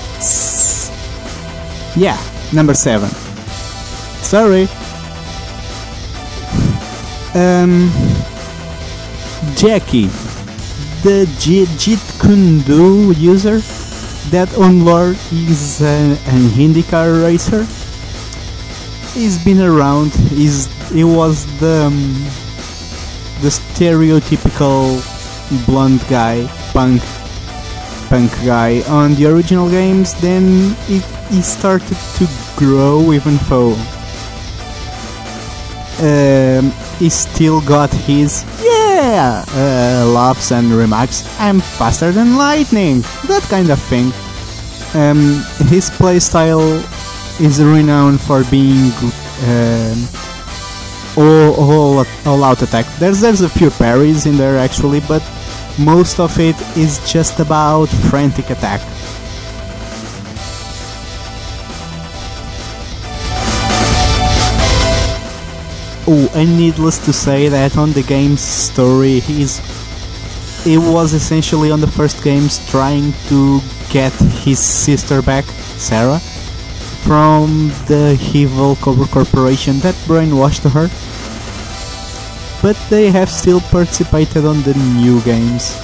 [1.98, 2.18] Yeah,
[2.53, 3.10] number 7.
[4.23, 4.69] Sorry.
[7.35, 7.91] Um,
[9.57, 10.07] Jackie,
[11.03, 13.60] the J- Jeet Kune Do user
[14.30, 17.65] that on lore is a, an IndyCar racer.
[19.14, 20.14] He's been around.
[20.14, 22.40] He's he was the um,
[23.41, 25.01] the stereotypical
[25.65, 27.01] blonde guy, punk
[28.09, 30.13] punk guy on the original games.
[30.22, 32.27] Then it, he started to
[32.57, 33.73] grow even though
[36.01, 41.23] um, he still got his yeah uh, laughs and remarks.
[41.39, 44.11] I'm faster than lightning, that kind of thing.
[44.93, 46.81] Um, his playstyle
[47.39, 48.91] is renowned for being
[49.47, 50.31] um,
[51.22, 52.85] all, all, out attack.
[52.99, 55.23] There's there's a few parries in there actually, but
[55.80, 58.81] most of it is just about frantic attack.
[66.07, 69.60] Oh, and needless to say that on the game's story, he's
[70.64, 75.45] he was essentially on the first games trying to get his sister back,
[75.77, 76.19] Sarah,
[77.03, 80.89] from the evil Cobra Corporation that brainwashed her.
[82.62, 85.76] But they have still participated on the new games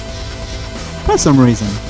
[1.04, 1.87] for some reason.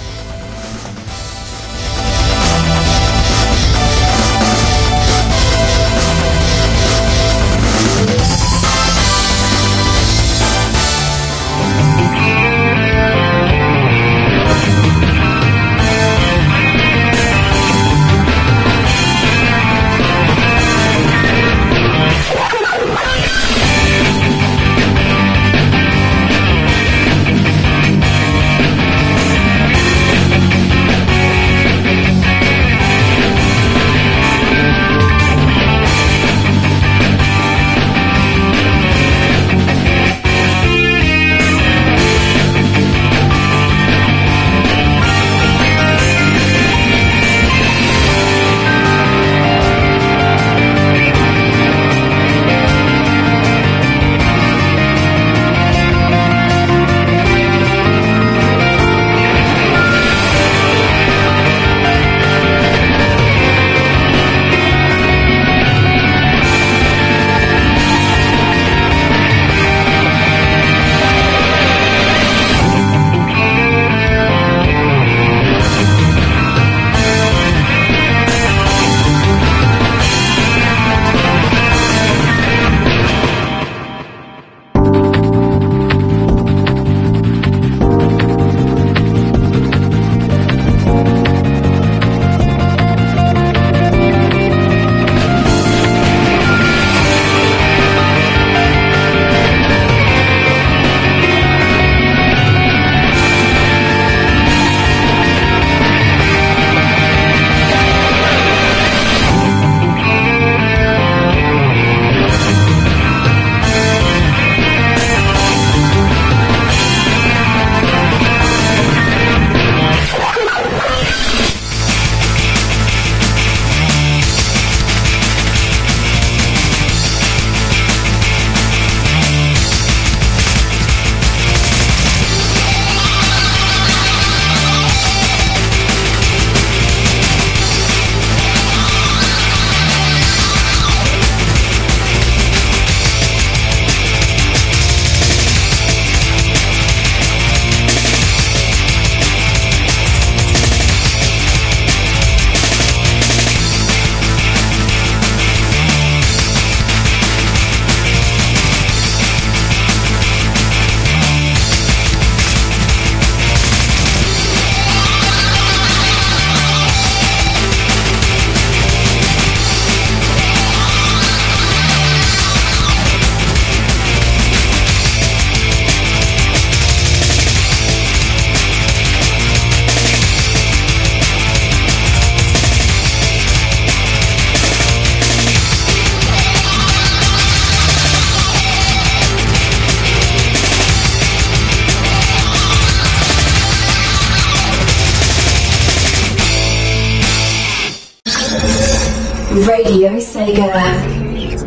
[199.88, 200.68] Radio Sega.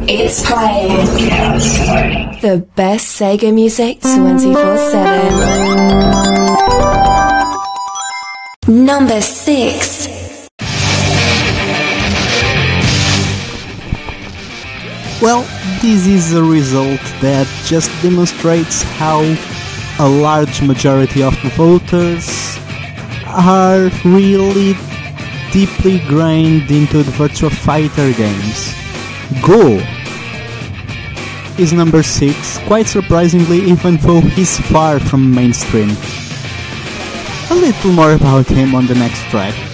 [0.08, 1.08] It's playing
[2.40, 4.78] the best Sega music 24
[8.68, 8.86] 7.
[8.86, 10.50] Number 6.
[15.20, 15.42] Well,
[15.82, 19.22] this is a result that just demonstrates how
[19.98, 22.30] a large majority of the voters
[23.26, 24.76] are really
[25.52, 28.74] deeply grained into the Virtua Fighter games.
[29.44, 29.80] Goh
[31.60, 35.90] is number 6, quite surprisingly, even though he's far from mainstream.
[37.50, 39.71] A little more about him on the next track.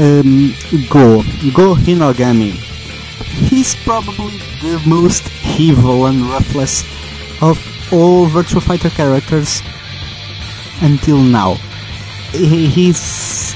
[0.00, 0.52] Um,
[0.88, 1.20] Goh,
[1.52, 2.52] Goh Hinogami.
[3.50, 5.24] He's probably the most
[5.58, 6.82] evil and ruthless
[7.42, 7.58] of
[7.92, 9.60] all Virtua Fighter characters
[10.80, 11.54] until now.
[12.32, 13.54] He- His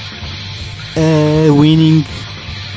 [0.96, 2.04] uh, winning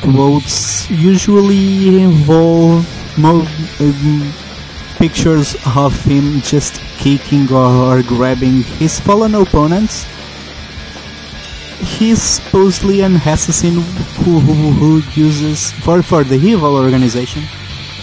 [0.01, 2.85] quotes usually involve
[3.19, 4.33] um,
[4.97, 10.05] pictures of him just kicking or grabbing his fallen opponents
[11.79, 13.73] he's supposedly an assassin
[14.23, 17.43] who, who, who uses for for the evil organization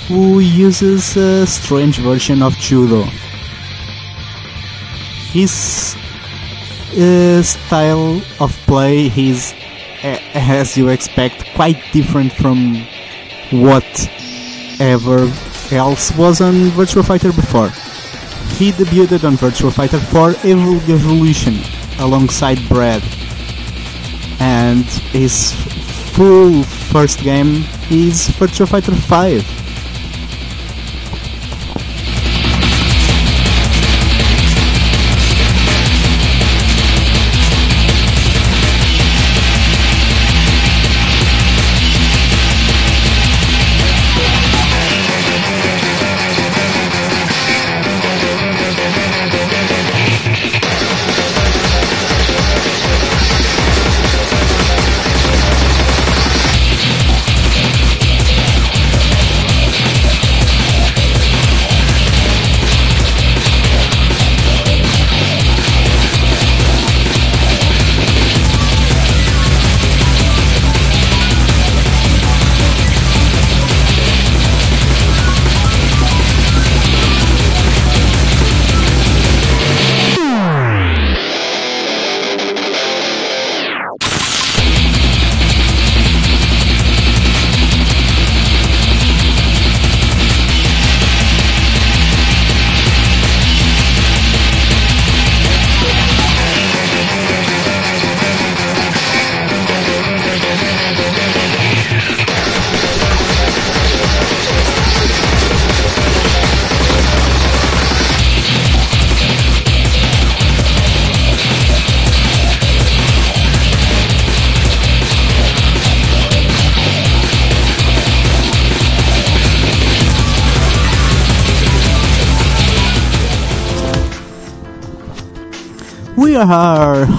[0.09, 3.03] who uses a strange version of judo
[5.33, 5.97] his
[6.97, 9.53] uh, style of play is
[10.05, 12.87] uh, as you expect quite different from
[13.51, 15.19] whatever
[15.73, 17.69] else was on Virtua Fighter before.
[18.59, 21.55] He debuted on Virtua Fighter 4 Evol- Evolution
[21.99, 23.03] alongside Brad
[24.45, 24.85] and
[25.17, 25.53] his
[26.15, 26.63] full
[26.93, 29.64] first game is Virtua Fighter 5.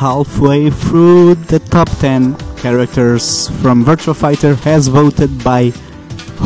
[0.06, 5.74] Halfway through the top 10 characters from Virtua Fighter as voted by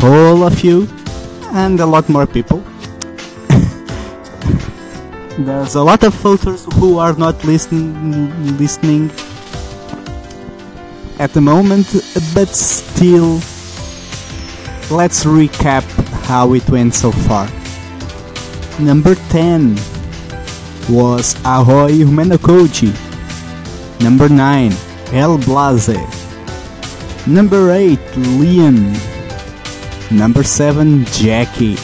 [0.02, 0.88] all of you
[1.52, 2.60] and a lot more people.
[5.38, 9.10] There's a lot of voters who are not listen, listening
[11.18, 11.86] at the moment,
[12.32, 13.34] but still,
[14.90, 15.84] let's recap
[16.24, 17.46] how it went so far.
[18.80, 19.74] Number 10
[20.88, 23.09] was Aoi Umenokoji.
[24.00, 24.72] Number 9,
[25.12, 26.00] El Blaze.
[27.26, 27.98] Number 8,
[28.40, 28.96] Lion.
[30.10, 31.76] Number 7, Jackie.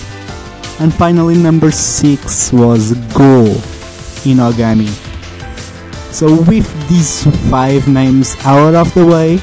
[0.80, 3.52] And finally, number 6 was Goh
[4.24, 4.88] Hinogami.
[6.10, 9.38] So, with these 5 names out of the way,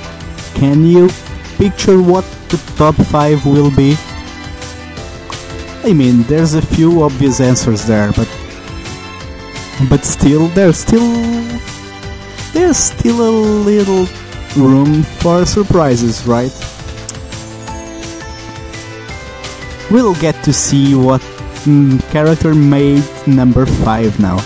[0.55, 1.09] can you
[1.57, 3.95] picture what the top 5 will be?
[5.83, 8.27] I mean, there's a few obvious answers there, but
[9.89, 11.03] but still, there's still
[12.53, 13.34] there's still a
[13.65, 14.05] little
[14.55, 16.51] room for surprises, right?
[19.91, 21.21] We'll get to see what
[21.65, 24.39] mm, character made number 5 now.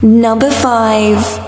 [0.00, 1.47] Number 5.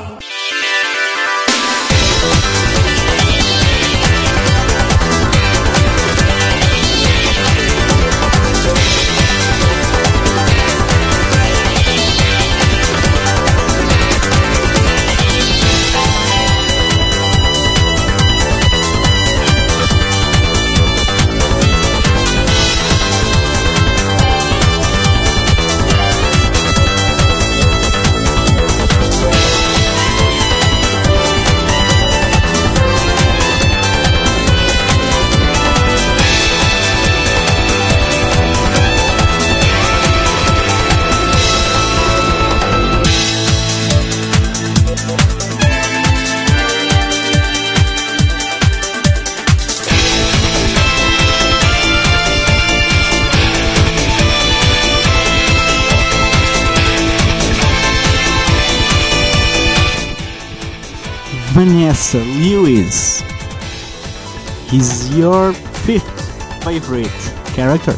[65.20, 65.52] Your
[65.84, 66.18] fifth
[66.64, 67.20] favorite
[67.54, 67.94] character.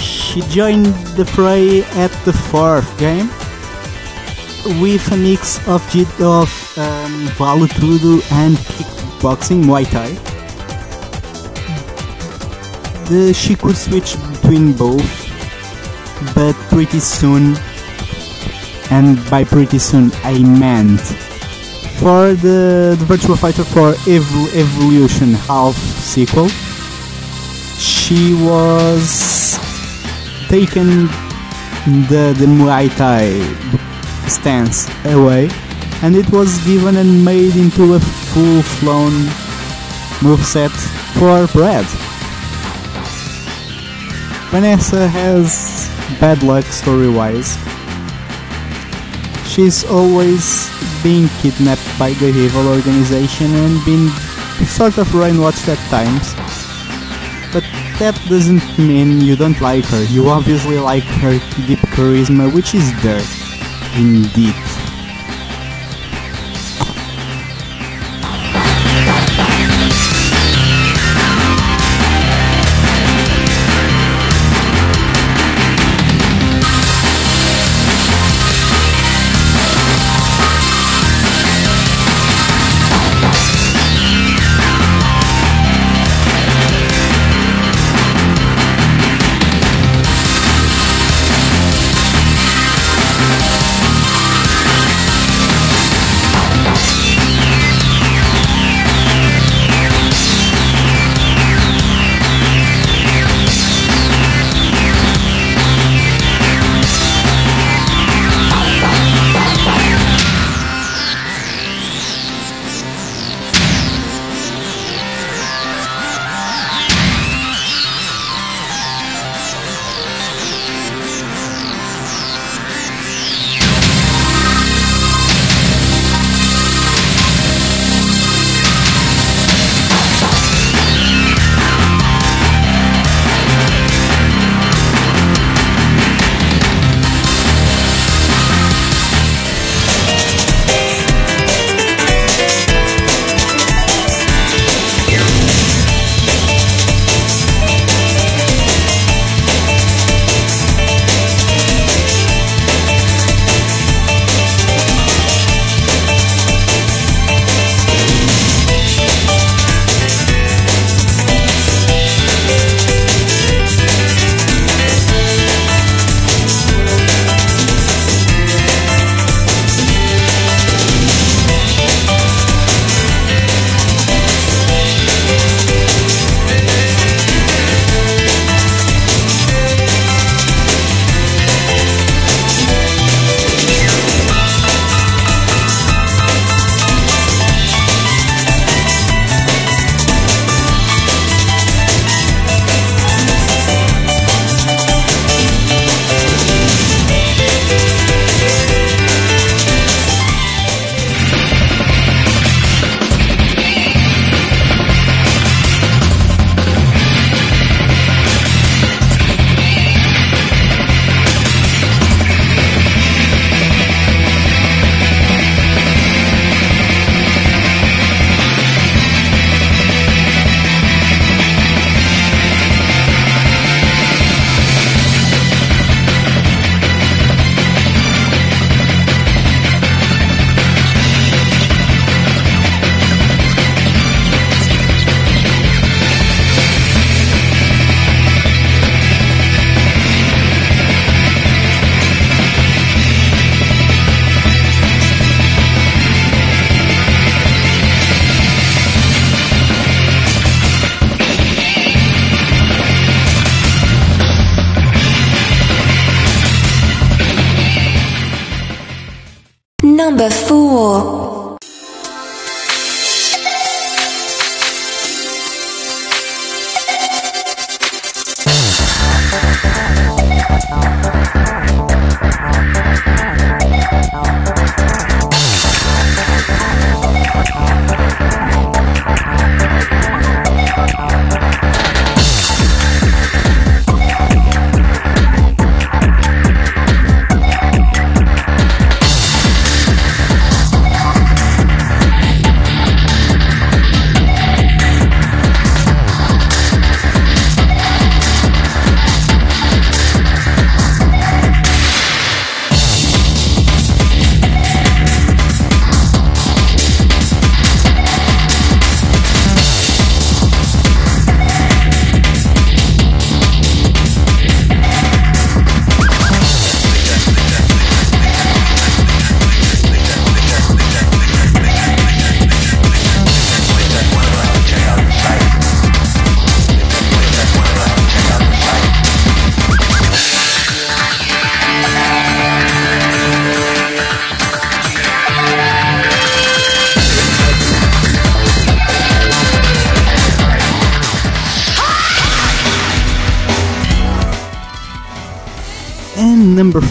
[0.00, 0.86] She joined
[1.18, 3.28] the fray at the fourth game
[4.80, 5.82] with a mix of
[6.20, 6.48] of
[6.78, 7.66] um, Vale
[8.42, 10.10] and kickboxing Muay Thai.
[13.10, 15.10] The, she could switch between both,
[16.34, 17.56] but pretty soon,
[18.90, 21.00] and by pretty soon I meant
[22.00, 25.76] for the, the Virtua Fighter 4 Evo- Evolution half
[26.10, 26.48] sequel,
[27.78, 29.58] she was
[30.48, 31.06] taken
[32.10, 33.38] the, the Muay Thai
[34.28, 35.48] stance away
[36.02, 39.12] and it was given and made into a full-flown
[40.18, 40.74] moveset
[41.14, 41.86] for Brad.
[44.50, 45.88] Vanessa has
[46.18, 47.56] bad luck story-wise.
[49.46, 50.68] She's always
[51.04, 54.10] being kidnapped by the evil organization and been
[54.66, 56.34] sort of brainwashed at times.
[57.52, 57.64] But
[57.98, 60.04] that doesn't mean you don't like her.
[60.04, 63.22] You obviously like her deep charisma, which is there,
[63.96, 64.69] indeed.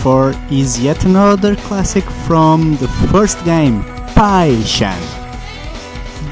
[0.09, 3.83] 4 is yet another classic from the first game,
[4.15, 4.99] Pai Chan.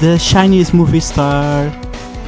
[0.00, 1.70] The Chinese movie star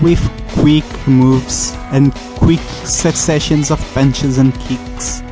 [0.00, 0.22] with
[0.60, 5.22] quick moves and quick successions of punches and kicks.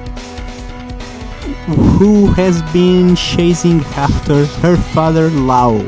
[1.98, 5.78] Who has been chasing after her father Lau.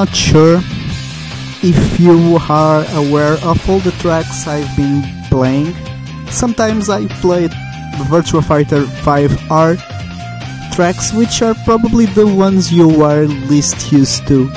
[0.00, 0.56] Not sure
[1.62, 5.76] if you are aware of all the tracks I've been playing.
[6.30, 7.50] Sometimes I played
[8.08, 9.76] Virtua Fighter 5R
[10.72, 14.48] tracks, which are probably the ones you are least used to,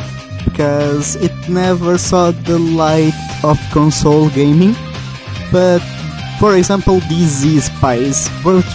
[0.45, 4.75] because it never saw the light of console gaming.
[5.51, 5.83] But
[6.39, 8.29] for example, DZ Spice,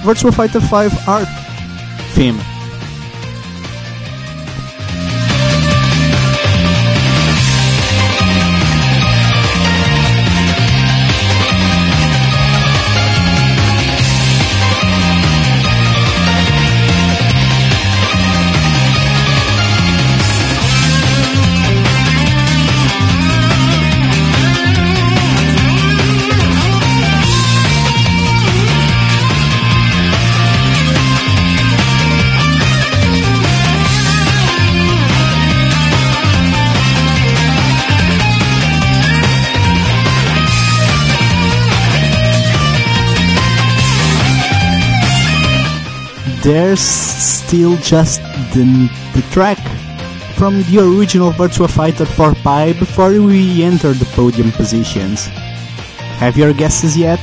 [0.05, 1.25] Virtua Fighter 5R
[2.13, 2.37] theme.
[46.49, 48.23] There's still just
[48.55, 49.59] the, the track
[50.35, 55.27] from the original Virtua Fighter 4 Pi before we enter the podium positions.
[56.17, 57.21] Have your guesses yet?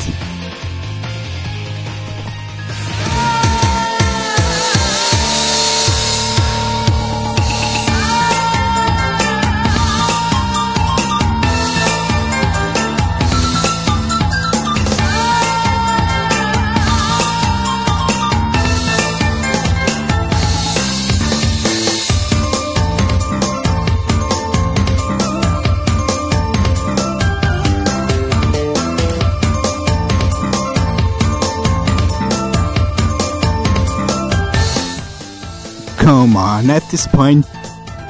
[36.66, 37.46] On, at this point,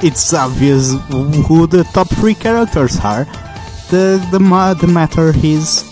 [0.02, 0.92] it's obvious
[1.46, 3.24] who the top three characters are.
[3.90, 4.38] The, the,
[4.80, 5.82] the matter is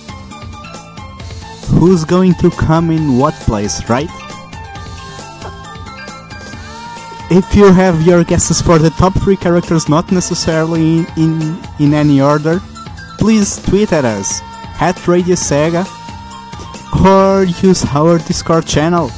[1.79, 4.09] who's going to come in what place, right?
[7.31, 11.95] If you have your guesses for the top three characters, not necessarily in in, in
[11.95, 12.61] any order,
[13.19, 14.41] please tweet at us
[14.81, 15.85] at Radio Sega
[17.05, 19.11] or use our Discord channel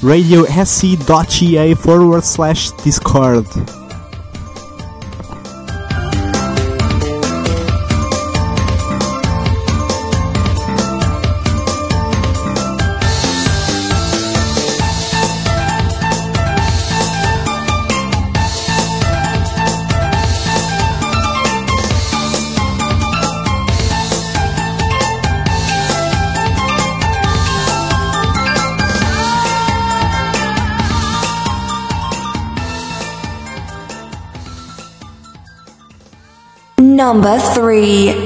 [0.00, 3.46] radiosc.ga forward slash discord.
[37.16, 38.25] Number three.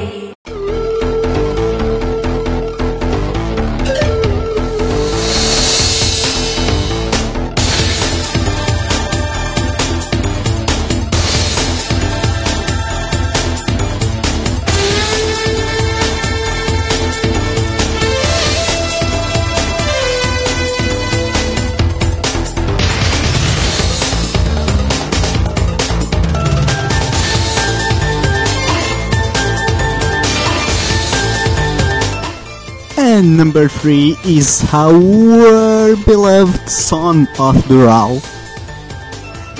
[33.36, 38.20] Number three is our beloved son of Dural.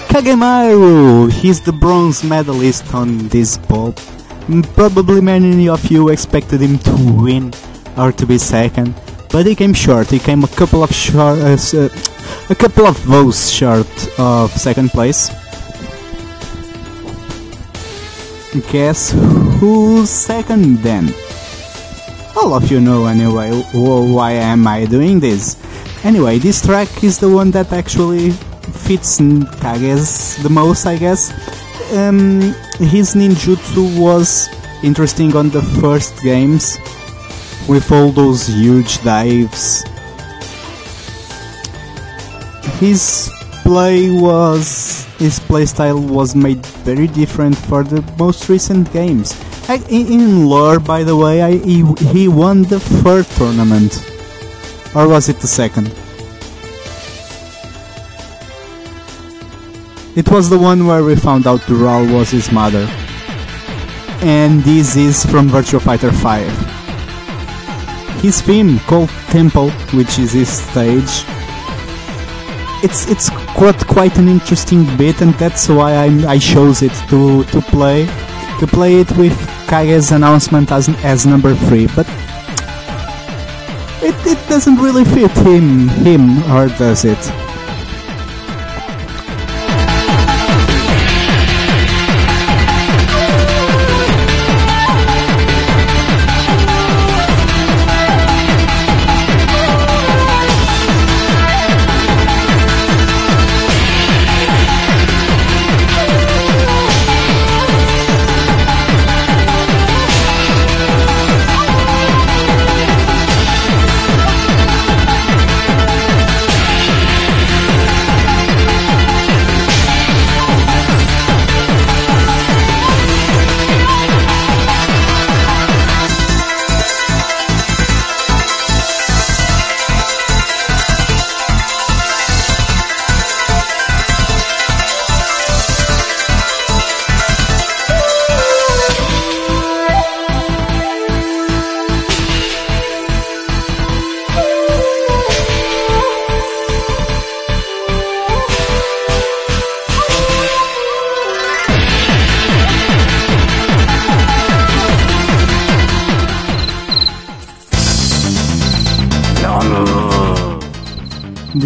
[0.09, 3.59] Kagemaru, he's the bronze medalist on this.
[3.59, 7.53] Mm, Probably many of you expected him to win
[7.97, 8.95] or to be second,
[9.31, 10.09] but he came short.
[10.11, 11.89] He came a couple of short, uh, uh,
[12.51, 13.87] a couple of votes short
[14.19, 15.31] of second place.
[18.73, 19.13] Guess
[19.61, 21.15] who's second then?
[22.37, 25.57] All of you know anyway wh- why am I doing this.
[26.05, 28.31] Anyway, this track is the one that actually
[28.87, 29.19] fits
[29.61, 31.31] Kage's the most, I guess.
[31.93, 32.41] Um,
[32.79, 34.49] his ninjutsu was
[34.83, 36.79] interesting on the first games
[37.69, 39.85] with all those huge dives.
[42.79, 43.31] His
[43.63, 49.35] play was his playstyle was made very different for the most recent games.
[49.71, 54.05] In, lore, by the way, I, he, he won the third tournament,
[54.97, 55.87] or was it the second?
[60.17, 62.85] It was the one where we found out Dural was his mother.
[64.23, 66.51] And this is from Virtua Fighter 5.
[68.23, 71.25] His theme, called Temple, which is his stage,
[72.83, 77.45] it's it's quite quite an interesting bit, and that's why I I chose it to
[77.45, 78.07] to play
[78.59, 82.07] to play it with Kage's announcement as as number three, but
[84.03, 87.50] it it doesn't really fit him him or does it?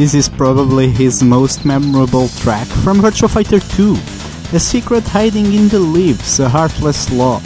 [0.05, 3.97] This is probably his most memorable track from Virtua Fighter 2.
[4.55, 7.41] A secret hiding in the leaves, a heartless law.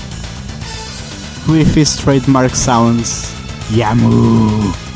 [1.46, 3.30] With his trademark sounds,
[3.70, 4.87] Yamu.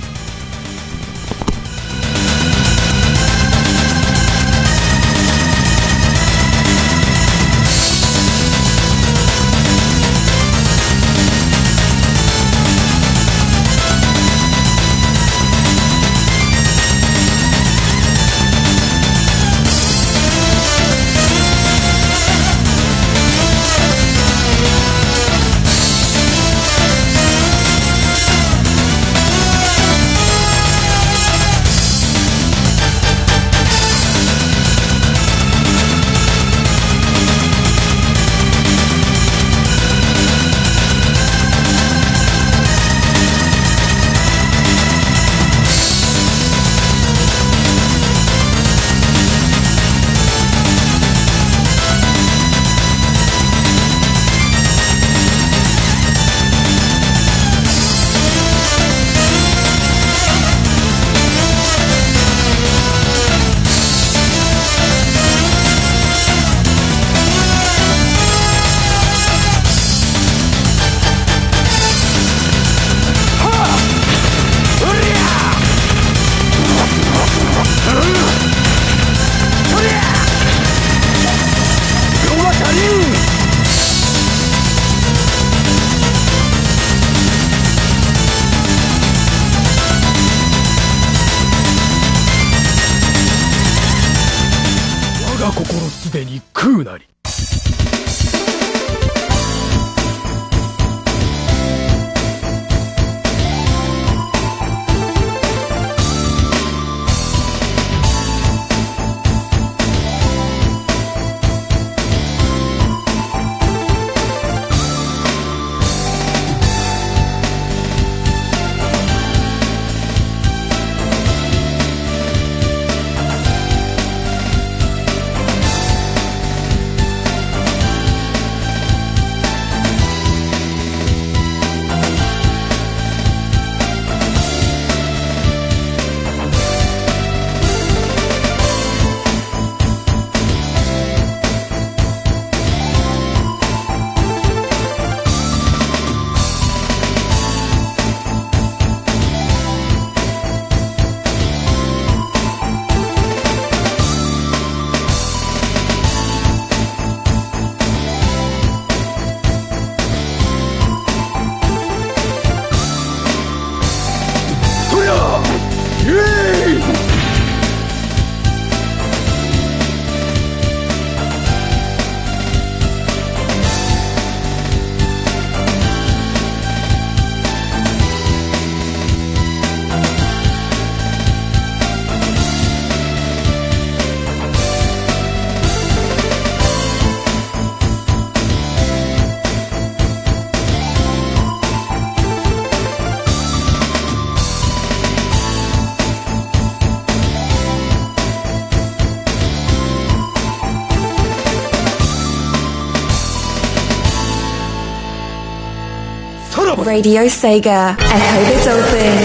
[206.93, 207.97] Radio Sega.
[207.99, 209.19] Echo the Dolphin.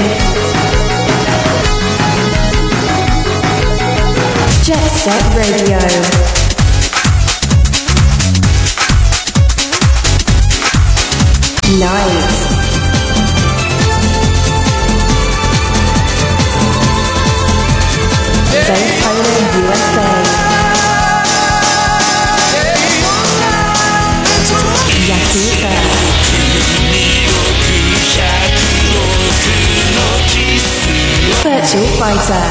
[4.64, 5.80] Jet Set Radio.
[11.78, 12.28] Night.
[18.66, 20.08] Daytona, USA.
[25.10, 25.77] Yakuza.
[31.68, 32.48] Virtua Fighter.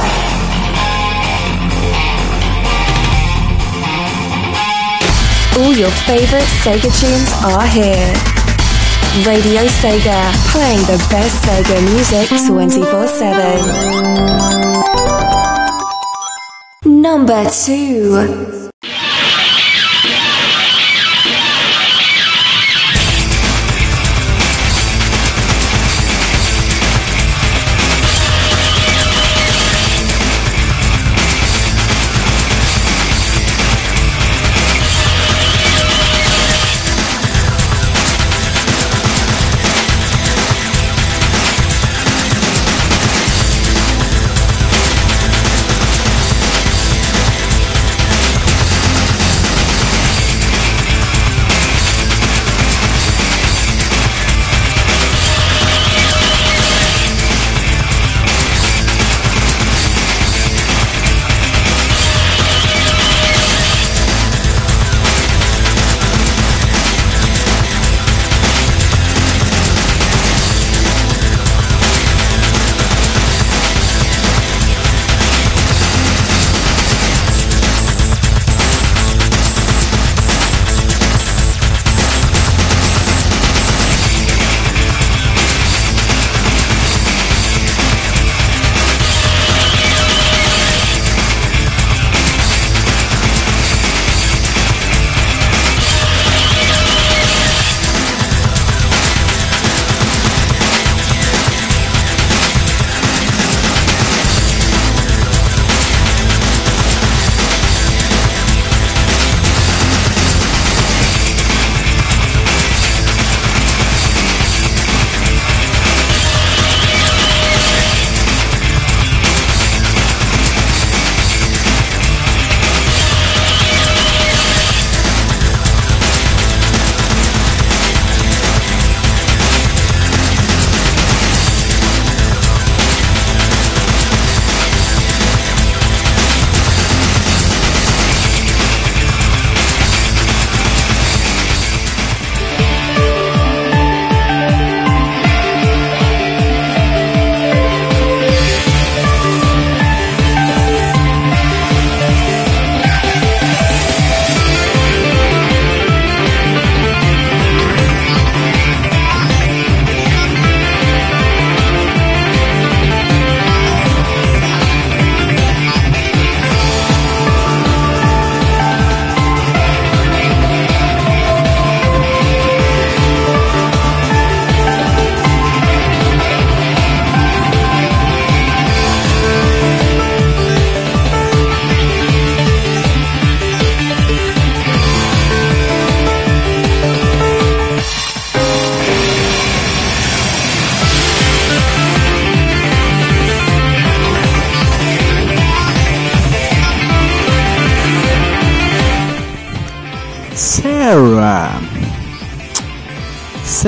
[5.58, 8.12] All your favorite Sega tunes are here.
[9.24, 13.06] Radio Sega, playing the best Sega music 24
[16.84, 17.00] 7.
[17.00, 18.55] Number 2.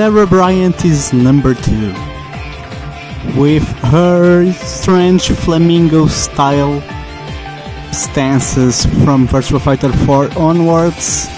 [0.09, 1.93] Sarah Bryant is number two.
[3.39, 6.81] With her strange flamingo style
[7.93, 11.29] stances from Virtua Fighter 4 onwards,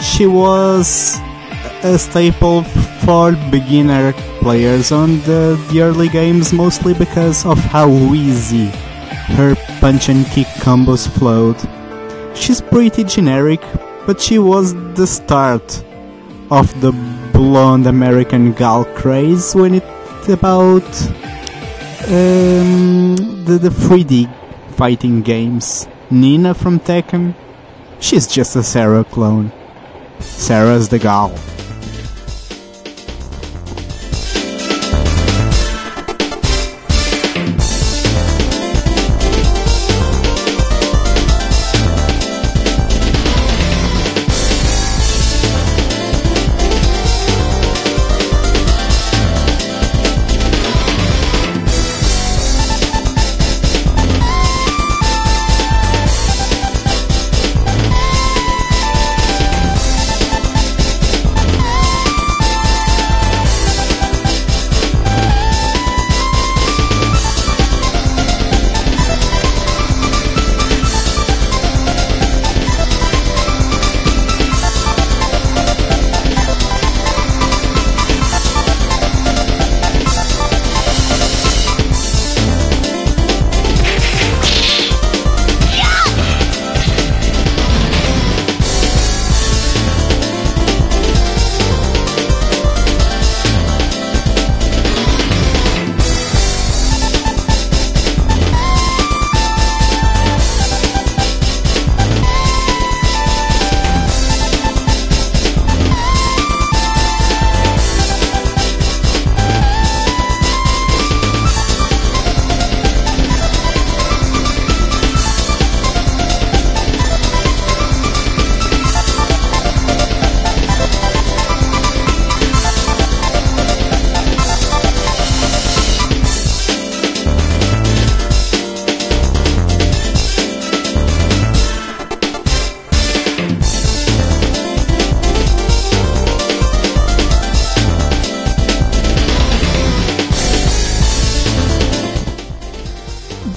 [0.00, 1.18] she was
[1.84, 2.62] a staple
[3.04, 8.68] for beginner players on the, the early games mostly because of how easy
[9.36, 11.60] her punch and kick combos flowed.
[12.34, 13.60] She's pretty generic,
[14.06, 15.84] but she was the start
[16.52, 16.92] of the
[17.32, 20.84] blonde American gal craze when it's about
[22.08, 23.16] um,
[23.46, 24.28] the, the 3D
[24.74, 25.88] fighting games.
[26.10, 27.34] Nina from Tekken,
[28.00, 29.50] she's just a Sarah clone.
[30.20, 31.30] Sarah's the gal.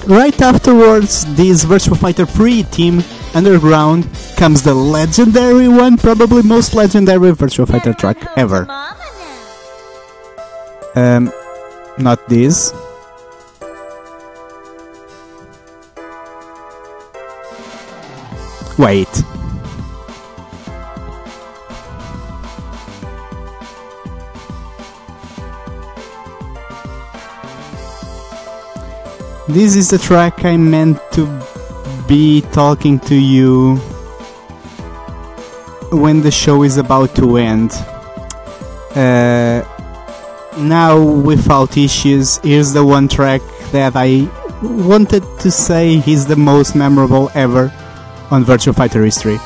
[0.06, 3.02] Right afterwards, this Virtua Fighter 3 team,
[3.34, 8.66] Underground, comes the legendary one, probably most legendary Virtua Fighter track ever.
[10.94, 11.32] Um,
[11.98, 12.72] not this.
[18.78, 19.35] Wait.
[29.56, 31.24] This is the track I meant to
[32.06, 33.76] be talking to you
[35.90, 37.72] when the show is about to end.
[38.94, 39.64] Uh,
[40.58, 43.40] now, without issues, here's the one track
[43.72, 44.28] that I
[44.60, 47.72] wanted to say is the most memorable ever
[48.30, 49.38] on Virtua Fighter history.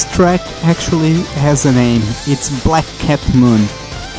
[0.00, 1.14] This track actually
[1.44, 2.00] has a name.
[2.26, 3.60] It's Black Cat Moon.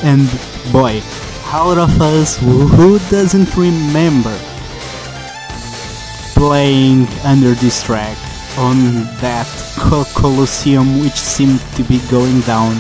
[0.04, 0.28] And
[0.72, 1.02] boy,
[1.46, 4.38] out of us, who doesn't remember
[6.36, 8.18] playing under this track
[8.58, 9.48] on that
[9.78, 12.76] co- Colosseum which seemed to be going down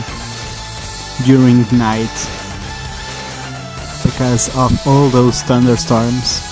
[1.25, 2.13] during night
[4.03, 6.50] because of all those thunderstorms?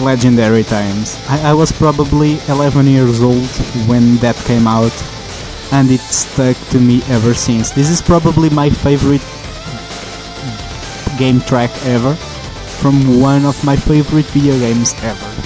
[0.00, 1.18] Legendary times.
[1.28, 3.46] I, I, was probably 11 years old
[3.88, 4.94] when that came out,
[5.72, 7.70] and it stuck to me ever since.
[7.70, 9.22] This is probably my favorite
[11.18, 15.43] game track ever, from one of my favorite video games ever.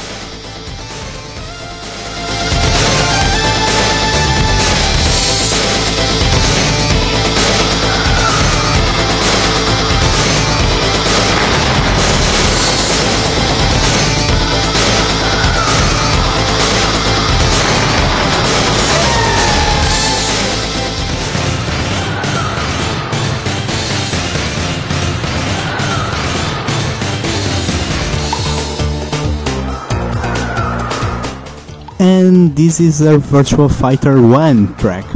[32.58, 35.06] This is a Virtua Fighter 1 track.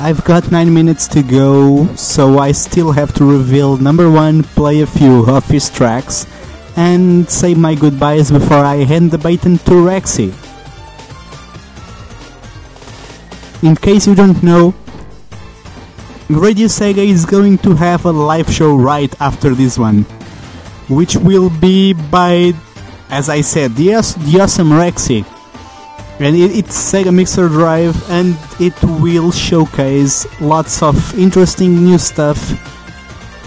[0.00, 4.80] I've got 9 minutes to go, so I still have to reveal number 1, play
[4.80, 6.26] a few of his tracks,
[6.74, 10.34] and say my goodbyes before I hand the baton to Rexy.
[13.62, 14.74] In case you don't know,
[16.28, 20.02] Radio Sega is going to have a live show right after this one,
[20.90, 22.54] which will be by,
[23.08, 23.94] as I said, the,
[24.26, 25.24] the awesome Rexy
[26.18, 32.40] and it, it's Sega Mixer Drive and it will showcase lots of interesting new stuff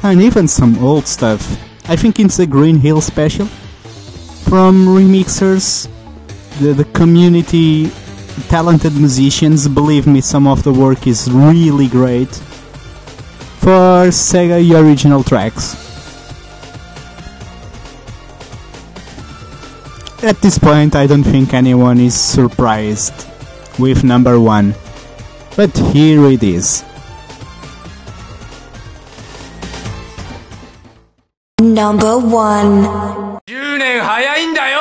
[0.03, 1.41] and even some old stuff.
[1.89, 5.87] I think it's a Green Hill special from remixers,
[6.59, 7.89] the, the community,
[8.47, 9.67] talented musicians.
[9.67, 12.29] Believe me, some of the work is really great
[13.59, 15.88] for Sega original tracks.
[20.22, 23.12] At this point, I don't think anyone is surprised
[23.78, 24.74] with number one.
[25.56, 26.82] But here it is.
[31.60, 33.38] Number one.
[33.46, 34.80] 10年早いんだよ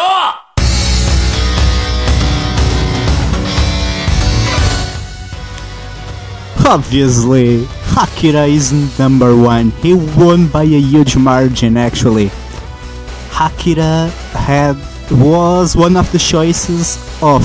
[6.65, 7.67] Obviously,
[7.97, 9.71] Akira is number one.
[9.81, 12.31] He won by a huge margin actually.
[13.37, 14.77] Akira had
[15.10, 17.42] was one of the choices of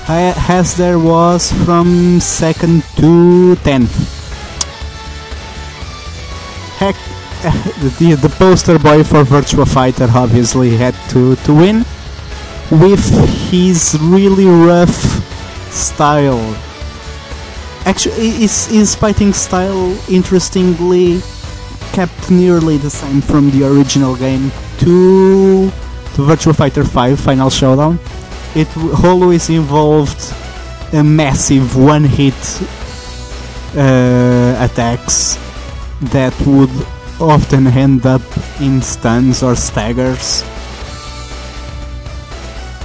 [0.08, 3.92] as there was from second to tenth.
[6.78, 6.96] Heck,
[7.98, 11.84] the, the poster boy for Virtua Fighter obviously had to, to win
[12.70, 13.04] with
[13.50, 14.94] his really rough
[15.70, 16.56] style.
[17.84, 21.20] Actually, his, his fighting style, interestingly,
[21.92, 25.66] kept nearly the same from the original game to
[26.16, 27.98] the Virtua Fighter 5 Final Showdown.
[28.54, 28.68] It
[29.04, 30.20] always involved
[30.92, 32.34] a massive one-hit
[33.74, 35.38] uh, attacks
[36.12, 36.70] that would
[37.18, 38.20] often end up
[38.60, 40.42] in stuns or staggers.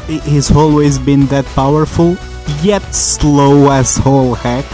[0.08, 2.16] He- He's always been that powerful,
[2.64, 4.66] yet slow as whole heck.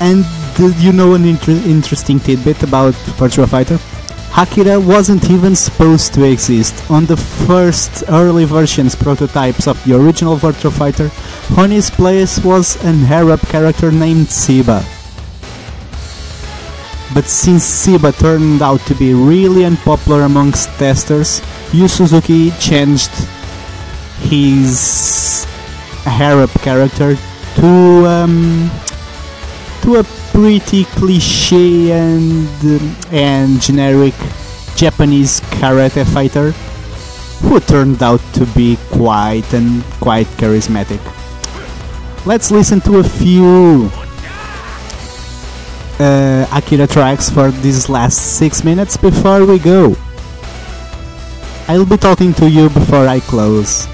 [0.00, 0.26] And
[0.56, 3.78] did you know an inter- interesting tidbit about Virtua Fighter?
[4.36, 6.90] Akira wasn't even supposed to exist.
[6.90, 11.10] On the first early versions prototypes of the original Virtua Fighter,
[11.56, 14.82] on place was an Arab character named Siba.
[17.14, 21.40] But since Siba turned out to be really unpopular amongst testers,
[21.72, 23.12] Yu Suzuki changed
[24.18, 25.46] his
[26.06, 27.16] Arab character
[27.54, 28.68] to um,
[29.82, 32.50] to a pretty cliche and
[33.14, 34.14] and generic
[34.74, 36.50] Japanese karate fighter
[37.46, 40.98] who turned out to be quite and quite charismatic.
[42.26, 43.88] Let's listen to a few
[46.02, 49.94] uh, Akira tracks for these last six minutes before we go.
[51.68, 53.86] I'll be talking to you before I close.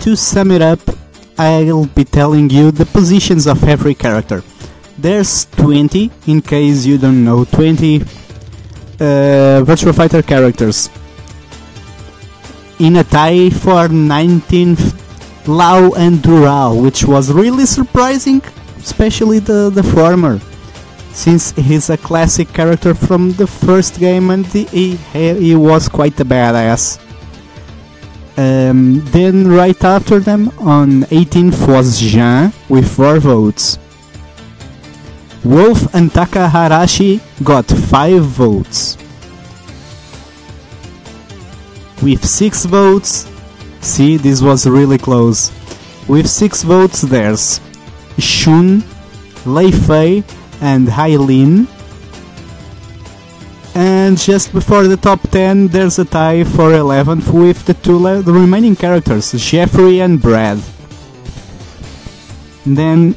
[0.00, 0.80] To sum it up,
[1.38, 4.42] I'll be telling you the positions of every character.
[4.96, 8.04] There's 20, in case you don't know, 20 uh,
[9.64, 10.88] Virtua Fighter characters.
[12.78, 14.96] In a tie for 19th,
[15.46, 18.40] Lau and Dural, which was really surprising,
[18.78, 20.40] especially the, the former,
[21.12, 26.18] since he's a classic character from the first game and the, he, he was quite
[26.20, 26.98] a badass.
[28.40, 33.78] Um, then right after them on 18th was Jean with 4 votes.
[35.44, 38.96] Wolf and Taka-Arashi got 5 votes.
[42.02, 43.28] With 6 votes,
[43.82, 45.52] see this was really close.
[46.08, 47.60] With 6 votes there's
[48.16, 48.82] Shun,
[49.44, 50.24] Lei Fei
[50.62, 51.68] and Eileen.
[53.74, 58.22] And just before the top 10, there's a tie for 11th with the two le-
[58.22, 60.58] the remaining characters, Jeffry and Brad.
[62.66, 63.14] Then,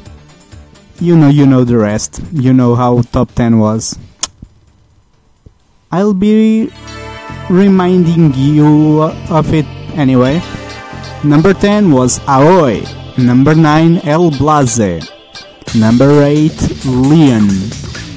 [1.00, 2.20] you know, you know the rest.
[2.32, 3.98] You know how top 10 was.
[5.90, 6.70] I'll be
[7.50, 10.40] reminding you of it anyway.
[11.24, 12.84] Number 10 was Aoi.
[13.18, 15.02] Number 9, El Blaze.
[15.74, 17.48] Number 8, Lion.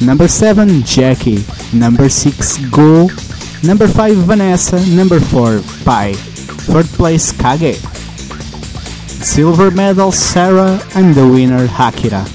[0.01, 1.43] Number 7, Jacky.
[1.73, 3.11] Number 6, Goh.
[3.63, 4.79] Number 5, Vanessa.
[4.95, 6.13] Number 4, Pai.
[6.13, 7.75] Third place, Kage.
[9.07, 10.79] Silver medal, Sarah.
[10.95, 12.25] And the winner, Hakira.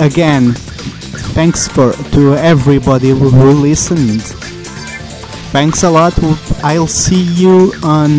[0.00, 0.52] Again,
[1.34, 4.22] thanks for to everybody who listened.
[5.52, 6.14] Thanks a lot.
[6.62, 8.10] I'll see you on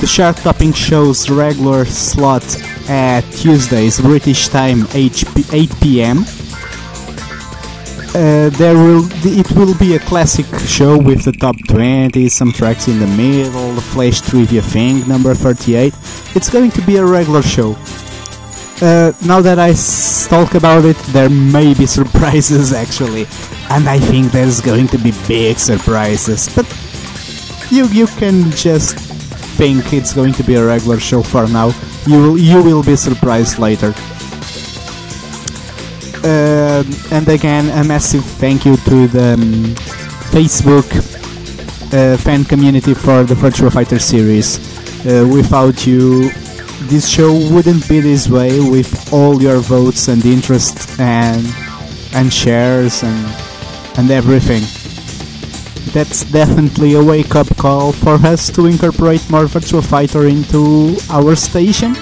[0.00, 2.42] the Shark topping show's regular slot
[2.90, 5.24] at Tuesdays British time 8
[5.80, 6.24] p.m.
[8.12, 12.88] Uh, there will it will be a classic show with the top 20, some tracks
[12.88, 15.94] in the middle, the flash trivia thing, number 38.
[16.34, 17.76] It's going to be a regular show.
[18.82, 23.26] Uh, now that I s- talk about it, there may be surprises actually,
[23.70, 26.48] and I think there's going to be big surprises.
[26.56, 26.66] But
[27.70, 28.96] you you can just
[29.56, 31.70] think it's going to be a regular show for now.
[32.06, 33.92] You will you will be surprised later.
[36.22, 39.74] Uh, and again, a massive thank you to the um,
[40.32, 40.84] Facebook
[41.92, 44.58] uh, fan community for the Virtua Fighter series.
[45.06, 46.30] Uh, without you,
[46.88, 51.46] this show wouldn't be this way with all your votes and interest and
[52.14, 53.26] and shares and
[53.96, 54.62] and everything.
[55.92, 61.34] That's definitely a wake up call for us to incorporate more Virtua Fighter into our
[61.34, 61.96] station.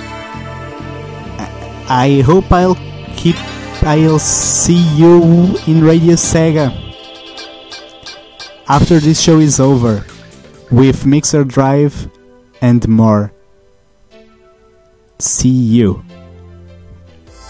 [1.89, 2.77] I hope I'll
[3.16, 3.36] keep
[3.82, 6.69] I'll see you in Radio Sega
[8.69, 10.05] after this show is over
[10.70, 12.10] with Mixer Drive
[12.60, 13.32] and more.
[15.19, 16.05] See you.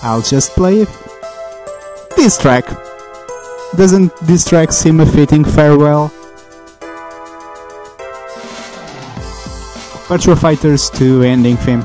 [0.02, 0.86] I'll just play
[2.15, 2.65] this track.
[3.77, 6.12] Doesn't this track seem a fitting farewell?
[10.09, 11.85] Virtua Fighters 2 ending theme.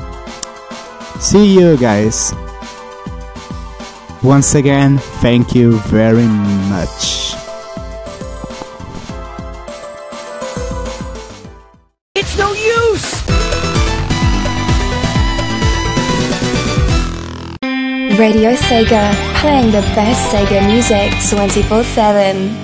[1.20, 2.32] See you guys.
[4.22, 6.24] Once again, thank you very
[6.72, 7.36] much.
[12.16, 13.20] It's no use!
[18.18, 22.63] Radio Sega, playing the best Sega music 24 7.